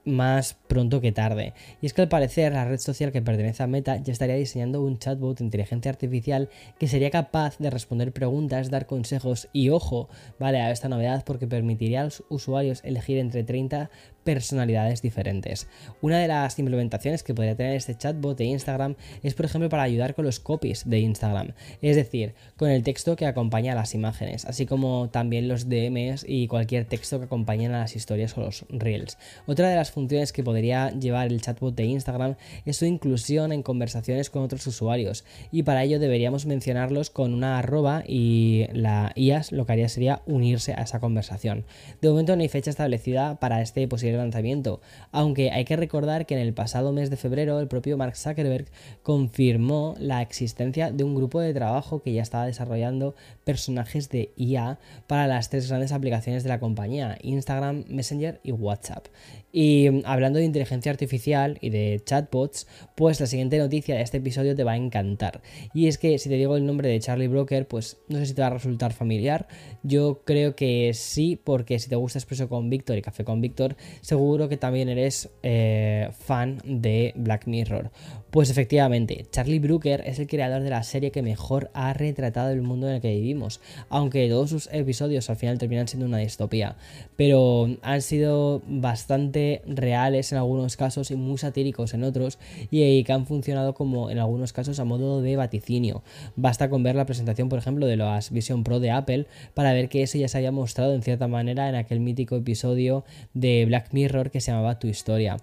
más 0.09 0.57
pronto 0.67 1.01
que 1.01 1.11
tarde. 1.11 1.53
Y 1.81 1.85
es 1.85 1.93
que 1.93 2.01
al 2.01 2.09
parecer 2.09 2.53
la 2.53 2.65
red 2.65 2.79
social 2.79 3.11
que 3.11 3.21
pertenece 3.21 3.63
a 3.63 3.67
Meta 3.67 3.97
ya 3.97 4.11
estaría 4.11 4.35
diseñando 4.35 4.81
un 4.81 4.99
chatbot 4.99 5.37
de 5.37 5.45
inteligencia 5.45 5.91
artificial 5.91 6.49
que 6.79 6.87
sería 6.87 7.09
capaz 7.09 7.57
de 7.57 7.69
responder 7.69 8.11
preguntas, 8.11 8.69
dar 8.69 8.85
consejos 8.85 9.49
y 9.53 9.69
ojo, 9.69 10.09
vale, 10.39 10.59
a 10.61 10.71
esta 10.71 10.89
novedad 10.89 11.23
porque 11.25 11.47
permitiría 11.47 12.01
a 12.01 12.05
los 12.05 12.23
usuarios 12.29 12.81
elegir 12.83 13.17
entre 13.17 13.43
30 13.43 13.89
personalidades 14.23 15.01
diferentes. 15.01 15.67
Una 16.01 16.19
de 16.19 16.27
las 16.27 16.59
implementaciones 16.59 17.23
que 17.23 17.33
podría 17.33 17.55
tener 17.55 17.75
este 17.75 17.95
chatbot 17.95 18.37
de 18.37 18.45
Instagram 18.45 18.95
es, 19.23 19.33
por 19.33 19.45
ejemplo, 19.45 19.69
para 19.69 19.83
ayudar 19.83 20.13
con 20.13 20.25
los 20.25 20.39
copies 20.39 20.87
de 20.87 20.99
Instagram, 20.99 21.53
es 21.81 21.95
decir, 21.95 22.35
con 22.55 22.69
el 22.69 22.83
texto 22.83 23.15
que 23.15 23.25
acompaña 23.25 23.73
a 23.73 23.75
las 23.75 23.95
imágenes, 23.95 24.45
así 24.45 24.65
como 24.65 25.09
también 25.09 25.47
los 25.47 25.67
DMs 25.67 26.25
y 26.27 26.47
cualquier 26.47 26.85
texto 26.85 27.17
que 27.17 27.25
acompañen 27.25 27.71
a 27.71 27.79
las 27.79 27.95
historias 27.95 28.37
o 28.37 28.41
los 28.41 28.65
reels. 28.69 29.17
Otra 29.47 29.69
de 29.69 29.75
las 29.75 29.91
funciones 29.99 30.31
que 30.31 30.43
podría 30.43 30.91
llevar 30.91 31.27
el 31.27 31.41
chatbot 31.41 31.75
de 31.75 31.83
Instagram 31.83 32.35
es 32.65 32.77
su 32.77 32.85
inclusión 32.85 33.51
en 33.51 33.63
conversaciones 33.63 34.29
con 34.29 34.43
otros 34.43 34.65
usuarios, 34.65 35.25
y 35.51 35.63
para 35.63 35.83
ello 35.83 35.99
deberíamos 35.99 36.45
mencionarlos 36.45 37.09
con 37.09 37.33
una 37.33 37.59
arroba 37.59 38.03
y 38.07 38.67
la 38.71 39.11
IAS 39.15 39.51
lo 39.51 39.65
que 39.65 39.73
haría 39.73 39.89
sería 39.89 40.21
unirse 40.25 40.73
a 40.73 40.83
esa 40.83 41.01
conversación. 41.01 41.65
De 42.01 42.09
momento 42.09 42.35
no 42.35 42.41
hay 42.41 42.47
fecha 42.47 42.69
establecida 42.69 43.39
para 43.41 43.61
este 43.61 43.85
posible 43.89 44.17
lanzamiento, 44.17 44.79
aunque 45.11 45.51
hay 45.51 45.65
que 45.65 45.75
recordar 45.75 46.25
que 46.25 46.35
en 46.35 46.41
el 46.41 46.53
pasado 46.53 46.93
mes 46.93 47.09
de 47.09 47.17
febrero 47.17 47.59
el 47.59 47.67
propio 47.67 47.97
Mark 47.97 48.15
Zuckerberg 48.15 48.67
confirmó 49.03 49.95
la 49.99 50.21
existencia 50.21 50.91
de 50.91 51.03
un 51.03 51.13
grupo 51.13 51.41
de 51.41 51.53
trabajo 51.53 52.01
que 52.01 52.13
ya 52.13 52.21
estaba 52.21 52.45
desarrollando 52.45 53.15
personajes 53.43 54.09
de 54.09 54.31
IA 54.37 54.79
para 55.07 55.27
las 55.27 55.49
tres 55.49 55.67
grandes 55.67 55.91
aplicaciones 55.91 56.43
de 56.43 56.49
la 56.49 56.59
compañía, 56.59 57.17
Instagram, 57.21 57.83
Messenger 57.89 58.39
y 58.43 58.51
WhatsApp. 58.51 59.07
Y 59.51 59.78
mm, 59.87 60.01
hablando 60.05 60.39
de 60.39 60.45
inteligencia 60.45 60.91
artificial 60.91 61.57
y 61.61 61.69
de 61.69 62.01
chatbots, 62.03 62.67
pues 62.95 63.19
la 63.19 63.27
siguiente 63.27 63.59
noticia 63.59 63.95
de 63.95 64.01
este 64.01 64.17
episodio 64.17 64.55
te 64.55 64.63
va 64.63 64.71
a 64.71 64.77
encantar. 64.77 65.41
Y 65.73 65.87
es 65.87 65.97
que 65.97 66.17
si 66.17 66.27
te 66.29 66.35
digo 66.35 66.57
el 66.57 66.65
nombre 66.65 66.89
de 66.89 66.99
Charlie 66.99 67.27
Broker, 67.27 67.67
pues 67.67 67.97
no 68.07 68.17
sé 68.17 68.25
si 68.25 68.33
te 68.33 68.41
va 68.41 68.47
a 68.47 68.51
resultar 68.51 68.93
familiar. 68.93 69.47
Yo 69.83 70.21
creo 70.25 70.55
que 70.55 70.91
sí, 70.93 71.39
porque 71.41 71.79
si 71.79 71.89
te 71.89 71.95
gusta 71.95 72.19
Expreso 72.19 72.49
con 72.49 72.69
Víctor 72.69 72.97
y 72.97 73.01
Café 73.01 73.23
con 73.23 73.41
Víctor, 73.41 73.75
seguro 74.01 74.49
que 74.49 74.57
también 74.57 74.89
eres 74.89 75.29
eh, 75.43 76.09
fan 76.11 76.61
de 76.65 77.13
Black 77.15 77.47
Mirror. 77.47 77.91
Pues 78.31 78.51
efectivamente, 78.51 79.25
Charlie 79.31 79.57
Brooker 79.57 80.03
es 80.05 80.19
el 80.19 80.27
creador 80.27 80.61
de 80.61 80.69
la 80.69 80.83
serie 80.83 81.09
que 81.09 81.23
mejor 81.23 81.71
ha 81.73 81.93
retratado 81.93 82.51
el 82.51 82.61
mundo 82.61 82.87
en 82.87 82.95
el 82.95 83.01
que 83.01 83.15
vivimos, 83.15 83.59
aunque 83.89 84.29
todos 84.29 84.51
sus 84.51 84.69
episodios 84.71 85.31
al 85.31 85.35
final 85.35 85.57
terminan 85.57 85.87
siendo 85.87 86.05
una 86.05 86.19
distopía, 86.19 86.75
pero 87.15 87.67
han 87.81 88.01
sido 88.03 88.61
bastante 88.67 89.63
reales 89.65 90.31
en 90.31 90.37
algunos 90.37 90.77
casos 90.77 91.09
y 91.09 91.15
muy 91.15 91.39
satíricos 91.39 91.95
en 91.95 92.03
otros, 92.03 92.37
y 92.69 93.03
que 93.03 93.13
han 93.13 93.25
funcionado 93.25 93.73
como 93.73 94.11
en 94.11 94.19
algunos 94.19 94.53
casos 94.53 94.79
a 94.79 94.83
modo 94.83 95.23
de 95.23 95.35
vaticinio. 95.35 96.03
Basta 96.35 96.69
con 96.69 96.83
ver 96.83 96.95
la 96.95 97.07
presentación, 97.07 97.49
por 97.49 97.57
ejemplo, 97.57 97.87
de 97.87 97.97
las 97.97 98.29
Vision 98.29 98.63
Pro 98.63 98.79
de 98.79 98.91
Apple 98.91 99.25
para 99.55 99.73
ver 99.73 99.89
que 99.89 100.03
eso 100.03 100.19
ya 100.19 100.27
se 100.27 100.37
había 100.37 100.51
mostrado 100.51 100.93
en 100.93 101.01
cierta 101.01 101.27
manera 101.27 101.67
en 101.67 101.73
aquel 101.73 101.99
mítico 101.99 102.35
episodio 102.35 103.05
de 103.33 103.65
Black 103.65 103.87
Mirror 103.91 104.29
que 104.29 104.39
se 104.39 104.51
llamaba 104.51 104.77
Tu 104.77 104.87
Historia. 104.87 105.37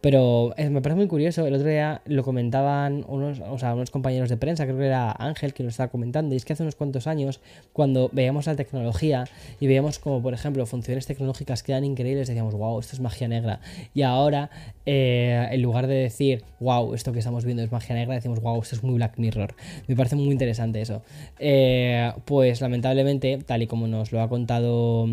Pero 0.00 0.54
eh, 0.56 0.70
me 0.70 0.82
parece 0.82 0.96
muy 0.96 1.06
curioso, 1.06 1.46
el 1.46 1.54
otro 1.54 1.68
día 1.68 2.02
lo 2.06 2.24
comentaban 2.32 3.04
unos, 3.08 3.40
o 3.40 3.58
sea, 3.58 3.74
unos 3.74 3.90
compañeros 3.90 4.30
de 4.30 4.38
prensa, 4.38 4.64
creo 4.64 4.78
que 4.78 4.86
era 4.86 5.12
Ángel 5.12 5.52
que 5.52 5.62
lo 5.62 5.68
estaba 5.68 5.90
comentando, 5.90 6.34
y 6.34 6.38
es 6.38 6.46
que 6.46 6.54
hace 6.54 6.62
unos 6.62 6.76
cuantos 6.76 7.06
años, 7.06 7.40
cuando 7.74 8.08
veíamos 8.10 8.46
la 8.46 8.56
tecnología 8.56 9.24
y 9.60 9.66
veíamos 9.66 9.98
como, 9.98 10.22
por 10.22 10.32
ejemplo, 10.32 10.64
funciones 10.64 11.06
tecnológicas 11.06 11.62
que 11.62 11.72
eran 11.72 11.84
increíbles, 11.84 12.28
decíamos, 12.28 12.54
wow, 12.54 12.80
esto 12.80 12.96
es 12.96 13.00
magia 13.00 13.28
negra. 13.28 13.60
Y 13.92 14.00
ahora, 14.00 14.48
eh, 14.86 15.46
en 15.50 15.60
lugar 15.60 15.86
de 15.88 15.96
decir, 15.96 16.42
wow, 16.58 16.94
esto 16.94 17.12
que 17.12 17.18
estamos 17.18 17.44
viendo 17.44 17.62
es 17.62 17.70
magia 17.70 17.94
negra, 17.94 18.14
decimos, 18.14 18.40
wow, 18.40 18.62
esto 18.62 18.76
es 18.76 18.82
muy 18.82 18.94
Black 18.94 19.18
Mirror. 19.18 19.54
Me 19.88 19.94
parece 19.94 20.16
muy 20.16 20.30
interesante 20.30 20.80
eso. 20.80 21.02
Eh, 21.38 22.10
pues 22.24 22.62
lamentablemente, 22.62 23.38
tal 23.44 23.60
y 23.60 23.66
como 23.66 23.86
nos 23.86 24.10
lo 24.10 24.22
ha 24.22 24.28
contado 24.30 25.06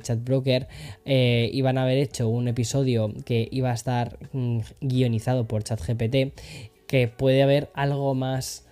Chat 0.00 0.24
Broker, 0.24 0.68
iban 1.04 1.76
a 1.76 1.82
haber 1.82 1.98
hecho 1.98 2.28
un 2.28 2.48
episodio 2.48 3.12
que 3.26 3.46
iba 3.50 3.70
a 3.70 3.74
estar 3.74 4.16
Mm, 4.32 4.60
guionizado 4.80 5.46
por 5.46 5.62
ChatGPT, 5.62 6.32
que 6.92 7.08
puede 7.08 7.42
haber 7.42 7.70
algo 7.72 8.14
más 8.14 8.66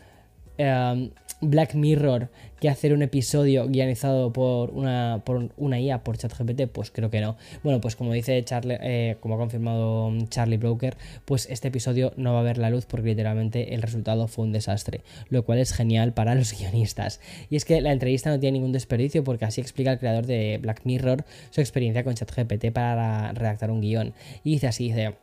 em, 0.58 1.10
Black 1.40 1.74
Mirror 1.74 2.28
que 2.60 2.68
hacer 2.68 2.92
un 2.92 3.00
episodio 3.00 3.66
guionizado 3.66 4.30
por 4.30 4.72
una, 4.72 5.22
por 5.24 5.48
una 5.56 5.80
IA, 5.80 6.04
por 6.04 6.18
ChatGPT, 6.18 6.66
pues 6.70 6.90
creo 6.90 7.10
que 7.10 7.22
no. 7.22 7.38
Bueno, 7.62 7.80
pues 7.80 7.96
como 7.96 8.12
dice 8.12 8.44
Charlie, 8.44 8.76
eh, 8.82 9.16
como 9.20 9.36
ha 9.36 9.38
confirmado 9.38 10.12
Charlie 10.28 10.58
Broker, 10.58 10.98
pues 11.24 11.48
este 11.48 11.68
episodio 11.68 12.12
no 12.18 12.34
va 12.34 12.40
a 12.40 12.42
ver 12.42 12.58
la 12.58 12.68
luz 12.68 12.84
porque 12.84 13.08
literalmente 13.08 13.74
el 13.74 13.80
resultado 13.80 14.28
fue 14.28 14.44
un 14.44 14.52
desastre, 14.52 15.00
lo 15.30 15.46
cual 15.46 15.58
es 15.58 15.72
genial 15.72 16.12
para 16.12 16.34
los 16.34 16.52
guionistas. 16.58 17.22
Y 17.48 17.56
es 17.56 17.64
que 17.64 17.80
la 17.80 17.90
entrevista 17.90 18.28
no 18.28 18.38
tiene 18.38 18.58
ningún 18.58 18.72
desperdicio 18.72 19.24
porque 19.24 19.46
así 19.46 19.62
explica 19.62 19.92
el 19.92 19.98
creador 19.98 20.26
de 20.26 20.58
Black 20.60 20.82
Mirror 20.84 21.24
su 21.48 21.62
experiencia 21.62 22.04
con 22.04 22.16
ChatGPT 22.16 22.70
para 22.70 23.32
redactar 23.32 23.70
un 23.70 23.80
guion. 23.80 24.12
Y 24.44 24.50
dice 24.50 24.66
así, 24.66 24.88
dice... 24.88 25.14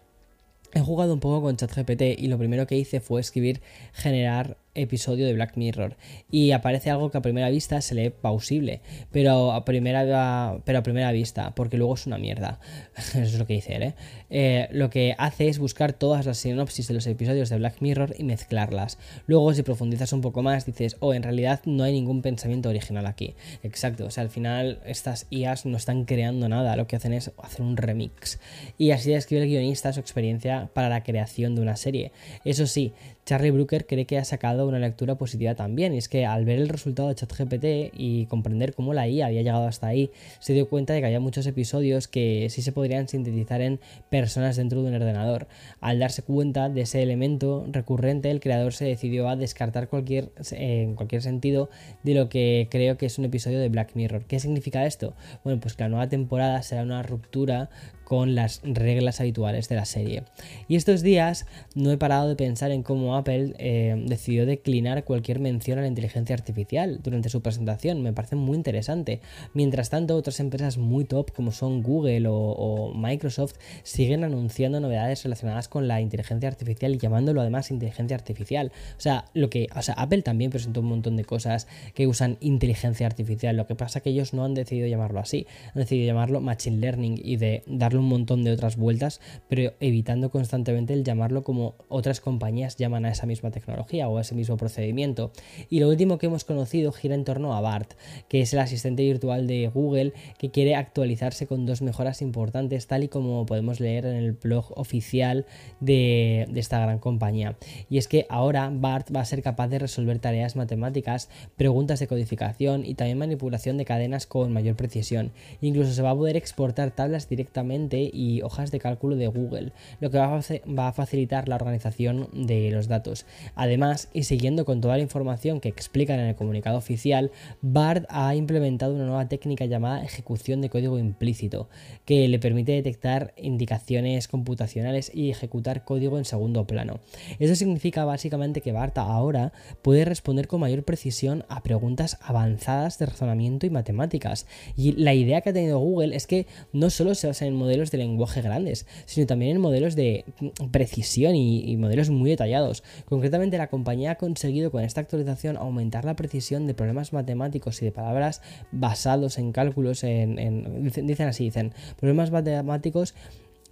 He 0.74 0.81
jugado 0.81 1.13
un 1.13 1.19
poco 1.19 1.41
con 1.41 1.55
ChatGPT 1.55 2.19
y 2.19 2.27
lo 2.27 2.38
primero 2.38 2.67
que 2.67 2.77
hice 2.77 3.00
fue 3.00 3.21
escribir 3.21 3.62
generar 3.93 4.57
episodio 4.77 5.25
de 5.25 5.34
Black 5.34 5.57
Mirror 5.57 5.98
y 6.31 6.51
aparece 6.51 6.89
algo 6.89 7.12
que 7.12 7.17
a 7.17 7.22
primera 7.22 7.50
vista 7.50 7.81
se 7.81 7.96
lee 7.96 8.10
pausible, 8.10 8.81
pero 9.12 9.51
a 9.51 9.65
primera, 9.65 10.60
pero 10.63 10.79
a 10.79 10.84
primera 10.84 11.12
vista, 11.12 11.53
porque 11.55 11.77
luego 11.77 11.96
es 11.96 12.07
una 12.07 12.17
mierda. 12.17 12.60
Eso 12.98 13.19
es 13.19 13.38
lo 13.38 13.46
que 13.46 13.53
dice 13.53 13.75
¿eh? 13.75 13.93
¿eh? 14.29 14.67
Lo 14.72 14.89
que 14.89 15.15
hace 15.17 15.48
es 15.48 15.60
buscar 15.60 15.93
todas 15.93 16.25
las 16.25 16.38
sinopsis 16.38 16.88
de 16.88 16.93
los 16.93 17.07
episodios 17.07 17.50
de 17.50 17.57
Black 17.57 17.81
Mirror 17.81 18.15
y 18.17 18.24
mezclarlas. 18.24 18.98
Luego, 19.25 19.53
si 19.53 19.63
profundizas 19.63 20.13
un 20.13 20.22
poco 20.22 20.41
más, 20.43 20.65
dices, 20.65 20.98
oh, 21.00 21.13
en 21.13 21.24
realidad 21.24 21.62
no 21.65 21.84
hay 21.84 21.93
ningún 21.93 22.22
pensamiento 22.22 22.69
original 22.69 23.05
aquí. 23.05 23.36
Exacto, 23.63 24.05
o 24.05 24.12
sea, 24.12 24.24
al 24.24 24.29
final 24.29 24.79
estas 24.86 25.27
IAs 25.29 25.65
no 25.65 25.77
están 25.77 26.05
creando 26.05 26.50
nada, 26.50 26.75
lo 26.75 26.88
que 26.88 26.96
hacen 26.96 27.13
es 27.13 27.31
hacer 27.41 27.62
un 27.62 27.77
remix. 27.77 28.39
Y 28.77 28.91
así 28.91 29.12
describe 29.12 29.43
el 29.43 29.50
guionista 29.50 29.93
su 29.93 30.00
experiencia 30.00 30.69
para 30.74 30.89
la 30.89 31.03
creación 31.03 31.55
de 31.55 31.62
una 31.62 31.75
serie. 31.75 32.12
Eso 32.46 32.67
sí, 32.67 32.93
Charlie 33.27 33.51
Brooker 33.51 33.86
cree 33.86 34.05
que 34.05 34.17
ha 34.17 34.24
sacado 34.24 34.65
una 34.69 34.79
lectura 34.79 35.15
positiva 35.15 35.53
también, 35.53 35.93
y 35.93 35.98
es 35.98 36.07
que 36.07 36.25
al 36.25 36.46
ver 36.46 36.60
el 36.60 36.69
resultado 36.69 37.10
de 37.10 37.15
ChatGPT 37.15 37.93
y 37.93 38.25
comprender 38.27 38.74
cómo 38.74 38.93
la 38.93 39.05
IA 39.10 39.25
había 39.25 39.41
llegado 39.41 39.67
hasta 39.67 39.88
ahí, 39.88 40.12
se 40.39 40.53
dio 40.53 40.69
cuenta 40.69 40.93
de 40.93 41.01
que 41.01 41.07
había 41.07 41.19
muchos 41.19 41.46
episodios 41.46 42.07
que 42.07 42.48
sí 42.50 42.62
se 42.62 42.72
podrían 42.72 43.10
sintetizar 43.10 43.60
en 43.60 43.81
personas 44.10 44.55
dentro 44.55 44.81
de 44.81 44.88
un 44.88 44.96
ordenador. 44.96 45.48
Al 45.81 46.00
darse 46.00 46.22
cuenta 46.22 46.69
de 46.69 46.81
ese 46.81 47.03
elemento 47.03 47.67
recurrente, 47.69 48.31
el 48.31 48.39
creador 48.39 48.72
se 48.72 48.86
decidió 48.86 49.27
a 49.27 49.36
descartar 49.36 49.89
cualquier, 49.89 50.31
en 50.51 50.96
cualquier 50.96 51.22
sentido 51.22 51.69
de 52.03 52.13
lo 52.13 52.29
que 52.29 52.69
creo 52.72 52.98
que 52.98 53.07
es 53.07 53.19
un 53.19 53.25
episodio 53.25 53.60
de 53.60 53.67
Black 53.67 53.91
Mirror. 53.96 54.24
¿Qué 54.24 54.39
significa 54.39 54.86
esto? 54.86 55.15
Bueno, 55.43 55.60
pues 55.60 55.74
que 55.74 55.84
la 55.84 55.89
nueva 55.89 56.07
temporada 56.07 56.62
será 56.62 56.81
una 56.81 57.03
ruptura 57.03 57.69
con 58.07 58.35
las 58.35 58.61
reglas 58.63 59.19
habituales 59.19 59.67
de 59.67 59.75
la 59.75 59.83
serie. 59.83 60.23
Y 60.69 60.77
estos 60.77 61.01
días 61.01 61.45
no 61.75 61.91
he 61.91 61.97
parado 61.97 62.29
de 62.29 62.37
pensar 62.37 62.71
en 62.71 62.81
cómo 62.81 63.17
Apple 63.17 63.53
eh, 63.57 64.01
decidió 64.07 64.45
declinar 64.45 65.03
cualquier 65.03 65.41
mención 65.41 65.77
a 65.77 65.81
la 65.81 65.89
inteligencia 65.89 66.33
artificial 66.33 67.01
durante 67.03 67.27
su 67.27 67.41
presentación. 67.41 68.01
Me 68.01 68.13
parece 68.13 68.37
muy 68.37 68.55
interesante. 68.55 69.19
Mientras 69.53 69.89
tanto, 69.89 70.15
otras 70.15 70.39
empresas 70.39 70.77
muy 70.77 71.03
top 71.03 71.33
como 71.33 71.51
son 71.51 71.83
Google 71.83 72.29
o, 72.29 72.93
Microsoft 72.95 73.55
siguen 73.83 74.23
anunciando 74.23 74.79
novedades 74.79 75.23
relacionadas 75.23 75.67
con 75.67 75.89
la 75.89 75.99
inteligencia 75.99 76.47
artificial 76.47 76.95
y 76.95 76.99
llamándolo 76.99 77.41
además 77.41 77.71
inteligencia 77.71 78.15
artificial. 78.15 78.71
O 78.97 79.01
sea, 79.01 79.25
lo 79.33 79.49
que, 79.49 79.67
o 79.75 79.81
sea, 79.81 79.95
Apple 79.95 80.21
también 80.21 80.49
presentó 80.49 80.79
un 80.79 80.87
montón 80.87 81.17
de 81.17 81.25
cosas 81.25 81.67
que 81.93 82.07
usan 82.07 82.37
inteligencia 82.39 83.05
artificial. 83.05 83.57
Lo 83.57 83.67
que 83.67 83.75
pasa 83.75 83.99
que 83.99 84.11
ellos 84.11 84.33
no 84.33 84.45
han 84.45 84.53
decidido 84.53 84.87
llamarlo 84.87 85.19
así. 85.19 85.45
Han 85.75 85.81
decidido 85.81 86.07
llamarlo 86.07 86.39
machine 86.39 86.77
learning 86.77 87.19
y 87.21 87.35
de 87.35 87.63
darle 87.67 87.97
un 88.00 88.08
montón 88.08 88.44
de 88.44 88.51
otras 88.51 88.77
vueltas, 88.77 89.22
pero 89.48 89.74
evitando 89.80 90.30
constantemente 90.30 90.94
el 90.94 91.04
llamarlo 91.04 91.44
como 91.44 91.75
otras 91.89 92.22
compañías 92.22 92.77
llaman 92.77 93.06
a 93.06 93.12
esa 93.12 93.25
misma 93.25 93.51
tecnología 93.51 94.08
o 94.08 94.18
a 94.18 94.22
ese 94.22 94.36
mismo 94.36 94.58
procedimiento. 94.58 95.32
Y 95.70 95.80
lo 95.80 95.89
último 95.89 96.18
que 96.18 96.27
hemos 96.27 96.44
conocido 96.44 96.92
gira 96.92 97.16
en 97.16 97.24
torno 97.24 97.56
a 97.56 97.62
BART, 97.62 97.94
que 98.27 98.42
es 98.42 98.54
el 98.54 98.60
asistente 98.60 99.04
virtual 99.04 99.48
de 99.48 99.68
Google 99.68 100.13
que 100.38 100.51
quiere 100.51 100.75
actualizarse 100.75 101.48
con 101.48 101.66
dos 101.66 101.82
mejoras 101.82 102.22
importantes, 102.22 102.88
tal 102.88 103.04
y 103.04 103.08
como 103.08 103.46
podemos 103.46 103.80
leer 103.80 104.06
en 104.06 104.16
el 104.16 104.34
blog 104.34 104.77
oficial 104.77 105.46
de, 105.80 106.48
esta 106.56 106.80
gran 106.80 107.00
compañía. 107.00 107.58
Y 107.89 107.98
es 107.98 108.08
que 108.08 108.25
ahora 108.30 108.72
BART 108.74 109.16
va 109.16 109.22
a 109.22 109.25
ser 109.25 109.42
capaz 109.42 109.68
de 109.68 109.80
resolver 109.80 110.20
tareas 110.20 110.56
matemáticas, 110.56 111.30
preguntas 111.56 112.00
de 112.00 112.08
codificación 112.08 112.86
y 112.86 112.96
también 112.96 113.18
manipulación 113.18 113.77
de 113.77 113.86
cadenas 113.86 114.25
con 114.25 114.51
mayor 114.51 114.75
precisión. 114.75 115.32
Incluso 115.62 115.94
se 115.94 116.01
va 116.01 116.12
a 116.12 116.16
poder 116.16 116.36
exportar 116.36 116.92
tablas 116.92 117.30
directamente 117.30 117.87
y 117.94 118.41
hojas 118.41 118.72
de 118.72 118.79
cálculo 118.79 119.15
de 119.15 119.27
Google, 119.27 119.72
lo 120.00 120.10
que 120.10 120.17
va 120.17 120.88
a 120.88 120.94
facilitar 120.94 121.48
la 121.48 121.56
organización 121.56 122.29
de 122.34 122.72
los 122.72 122.88
datos. 122.88 123.25
Además, 123.56 124.10
y 124.13 124.24
siguiendo 124.24 124.65
con 124.65 124.82
toda 124.82 124.98
la 124.98 125.03
información 125.03 125.60
que 125.60 125.70
explican 125.70 126.20
en 126.20 126.27
el 126.27 126.36
comunicado 126.36 126.77
oficial, 126.77 127.32
BARD 127.62 128.06
ha 128.10 128.36
implementado 128.36 128.94
una 128.94 129.06
nueva 129.06 129.27
técnica 129.27 129.65
llamada 129.65 130.03
ejecución 130.03 130.62
de 130.62 130.70
código 130.70 131.00
implícito, 131.00 131.70
que 132.06 132.27
le 132.27 132.39
permite 132.39 132.72
detectar 132.72 133.34
indicaciones 133.38 134.27
computacionales 134.27 135.12
y 135.13 135.29
ejecutar 135.29 135.86
código 135.86 136.17
en 136.17 136.25
segundo 136.25 136.67
plano. 136.67 137.00
Eso 137.39 137.56
significa 137.56 138.06
básicamente 138.06 138.62
que 138.62 138.72
BARD 138.72 138.98
ahora 138.98 139.53
puede 139.82 140.06
responder 140.06 140.48
con 140.48 140.62
mayor 140.62 140.84
precisión 140.84 141.46
a 141.50 141.63
preguntas 141.63 142.17
avanzadas 142.22 143.00
de 143.00 143.06
razonamiento 143.06 143.65
y 143.65 143.70
matemáticas. 143.70 144.48
Y 144.75 144.94
la 144.94 145.13
idea 145.13 145.41
que 145.41 145.50
ha 145.50 145.53
tenido 145.53 145.79
Google 145.79 146.15
es 146.15 146.27
que 146.27 146.48
no 146.74 146.89
solo 146.89 147.15
se 147.15 147.27
basa 147.27 147.46
en 147.46 147.56
modelos 147.56 147.76
de 147.86 147.98
lenguaje 147.98 148.41
grandes, 148.41 148.86
sino 149.05 149.27
también 149.27 149.55
en 149.55 149.62
modelos 149.62 149.96
de 149.96 150.25
precisión 150.72 151.36
y, 151.36 151.75
modelos 151.77 152.10
muy 152.10 152.31
detallados. 152.31 152.84
Concretamente, 153.05 153.57
la 153.57 153.67
compañía 153.67 154.12
ha 154.12 154.15
conseguido 154.15 154.72
con 154.72 154.84
esta 154.84 155.01
actualización 155.01 155.57
aumentar 155.57 156.05
la 156.05 156.15
precisión 156.15 156.67
de 156.67 156.74
problemas 156.74 157.13
matemáticos 157.13 157.81
y 157.81 157.86
de 157.86 157.91
palabras 157.91 158.41
basados 158.72 159.38
en 159.38 159.51
cálculos, 159.51 160.03
en, 160.03 160.91
dicen, 160.91 161.27
así, 161.27 161.46
dicen, 161.46 161.74
problemas 162.00 162.31
matemáticos 162.31 163.13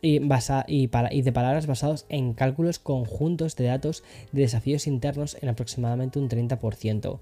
y, 0.02 0.20
basa, 0.20 0.66
y, 0.68 0.90
y, 1.12 1.22
de 1.22 1.32
palabras 1.32 1.68
basados 1.68 2.06
en 2.10 2.34
cálculos 2.34 2.80
conjuntos 2.80 3.56
de 3.56 3.66
datos 3.66 4.04
de 4.32 4.42
desafíos 4.42 4.88
internos 4.88 5.38
en 5.42 5.50
aproximadamente 5.50 6.20
un 6.20 6.30
30% 6.30 7.20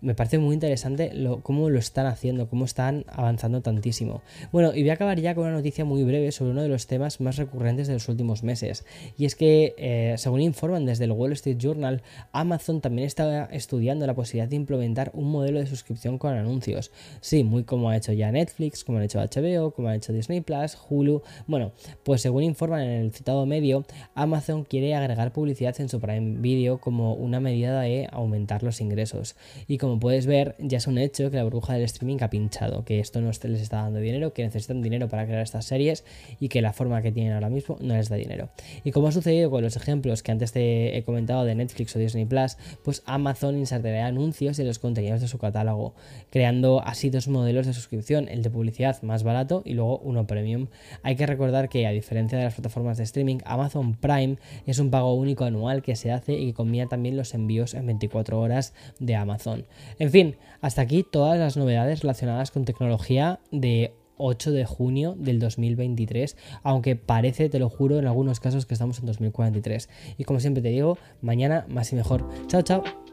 me 0.00 0.14
parece 0.14 0.38
muy 0.38 0.54
interesante 0.54 1.12
lo, 1.14 1.40
cómo 1.42 1.70
lo 1.70 1.78
están 1.78 2.06
haciendo, 2.06 2.48
cómo 2.48 2.64
están 2.64 3.04
avanzando 3.08 3.60
tantísimo. 3.60 4.22
Bueno, 4.52 4.74
y 4.74 4.80
voy 4.80 4.90
a 4.90 4.94
acabar 4.94 5.20
ya 5.20 5.34
con 5.34 5.44
una 5.44 5.54
noticia 5.54 5.84
muy 5.84 6.02
breve 6.04 6.32
sobre 6.32 6.52
uno 6.52 6.62
de 6.62 6.68
los 6.68 6.86
temas 6.86 7.20
más 7.20 7.36
recurrentes 7.36 7.86
de 7.88 7.94
los 7.94 8.08
últimos 8.08 8.42
meses. 8.42 8.84
Y 9.16 9.24
es 9.24 9.34
que, 9.34 9.74
eh, 9.76 10.14
según 10.18 10.40
informan 10.40 10.86
desde 10.86 11.04
el 11.04 11.12
Wall 11.12 11.32
Street 11.32 11.58
Journal, 11.58 12.02
Amazon 12.32 12.80
también 12.80 13.06
está 13.06 13.46
estudiando 13.46 14.06
la 14.06 14.14
posibilidad 14.14 14.48
de 14.48 14.56
implementar 14.56 15.10
un 15.14 15.30
modelo 15.30 15.60
de 15.60 15.66
suscripción 15.66 16.18
con 16.18 16.34
anuncios. 16.34 16.90
Sí, 17.20 17.44
muy 17.44 17.64
como 17.64 17.90
ha 17.90 17.96
hecho 17.96 18.12
ya 18.12 18.32
Netflix, 18.32 18.84
como 18.84 18.98
ha 18.98 19.04
hecho 19.04 19.20
HBO, 19.20 19.72
como 19.72 19.88
ha 19.88 19.96
hecho 19.96 20.12
Disney 20.12 20.40
Plus, 20.40 20.78
Hulu. 20.88 21.22
Bueno, 21.46 21.72
pues 22.04 22.22
según 22.22 22.42
informan 22.42 22.82
en 22.82 23.02
el 23.02 23.12
citado 23.12 23.44
medio, 23.46 23.84
Amazon 24.14 24.64
quiere 24.64 24.94
agregar 24.94 25.32
publicidad 25.32 25.78
en 25.80 25.88
su 25.88 26.00
Prime 26.00 26.40
Video 26.40 26.78
como 26.78 27.14
una 27.14 27.40
medida 27.40 27.80
de 27.80 28.08
aumentar 28.10 28.62
los 28.62 28.80
ingresos. 28.80 29.36
Y 29.66 29.78
como 29.90 29.98
puedes 29.98 30.26
ver, 30.26 30.54
ya 30.60 30.78
es 30.78 30.86
un 30.86 30.98
hecho 30.98 31.32
que 31.32 31.36
la 31.36 31.42
burbuja 31.42 31.72
del 31.72 31.82
streaming 31.82 32.18
ha 32.20 32.30
pinchado, 32.30 32.84
que 32.84 33.00
esto 33.00 33.20
no 33.20 33.26
les 33.26 33.60
está 33.60 33.78
dando 33.78 33.98
dinero, 33.98 34.32
que 34.32 34.44
necesitan 34.44 34.82
dinero 34.82 35.08
para 35.08 35.26
crear 35.26 35.42
estas 35.42 35.64
series 35.64 36.04
y 36.38 36.48
que 36.48 36.62
la 36.62 36.72
forma 36.72 37.02
que 37.02 37.10
tienen 37.10 37.32
ahora 37.32 37.48
mismo 37.48 37.76
no 37.80 37.96
les 37.96 38.08
da 38.08 38.14
dinero. 38.14 38.50
Y 38.84 38.92
como 38.92 39.08
ha 39.08 39.12
sucedido 39.12 39.50
con 39.50 39.64
los 39.64 39.74
ejemplos 39.74 40.22
que 40.22 40.30
antes 40.30 40.52
te 40.52 40.96
he 40.96 41.02
comentado 41.02 41.44
de 41.44 41.56
Netflix 41.56 41.96
o 41.96 41.98
Disney 41.98 42.24
Plus, 42.24 42.56
pues 42.84 43.02
Amazon 43.04 43.58
insertará 43.58 44.06
anuncios 44.06 44.60
en 44.60 44.68
los 44.68 44.78
contenidos 44.78 45.22
de 45.22 45.26
su 45.26 45.38
catálogo, 45.38 45.96
creando 46.30 46.80
así 46.84 47.10
dos 47.10 47.26
modelos 47.26 47.66
de 47.66 47.72
suscripción, 47.72 48.28
el 48.28 48.44
de 48.44 48.50
publicidad 48.50 49.02
más 49.02 49.24
barato 49.24 49.62
y 49.64 49.74
luego 49.74 49.98
uno 49.98 50.28
premium. 50.28 50.68
Hay 51.02 51.16
que 51.16 51.26
recordar 51.26 51.68
que 51.68 51.88
a 51.88 51.90
diferencia 51.90 52.38
de 52.38 52.44
las 52.44 52.54
plataformas 52.54 52.96
de 52.96 53.02
streaming, 53.02 53.38
Amazon 53.44 53.96
Prime 53.96 54.36
es 54.68 54.78
un 54.78 54.92
pago 54.92 55.14
único 55.14 55.44
anual 55.44 55.82
que 55.82 55.96
se 55.96 56.12
hace 56.12 56.34
y 56.34 56.46
que 56.46 56.54
combina 56.54 56.86
también 56.86 57.16
los 57.16 57.34
envíos 57.34 57.74
en 57.74 57.86
24 57.86 58.38
horas 58.38 58.72
de 59.00 59.16
Amazon. 59.16 59.64
En 59.98 60.10
fin, 60.10 60.36
hasta 60.60 60.82
aquí 60.82 61.04
todas 61.10 61.38
las 61.38 61.56
novedades 61.56 62.00
relacionadas 62.02 62.50
con 62.50 62.64
tecnología 62.64 63.40
de 63.50 63.94
8 64.20 64.52
de 64.52 64.64
junio 64.66 65.14
del 65.18 65.38
2023, 65.40 66.36
aunque 66.62 66.96
parece, 66.96 67.48
te 67.48 67.58
lo 67.58 67.68
juro, 67.68 67.98
en 67.98 68.06
algunos 68.06 68.38
casos 68.38 68.66
que 68.66 68.74
estamos 68.74 68.98
en 68.98 69.06
2043. 69.06 69.88
Y 70.18 70.24
como 70.24 70.40
siempre 70.40 70.62
te 70.62 70.68
digo, 70.68 70.98
mañana 71.22 71.66
más 71.68 71.92
y 71.92 71.96
mejor. 71.96 72.28
Chao, 72.46 72.62
chao. 72.62 73.09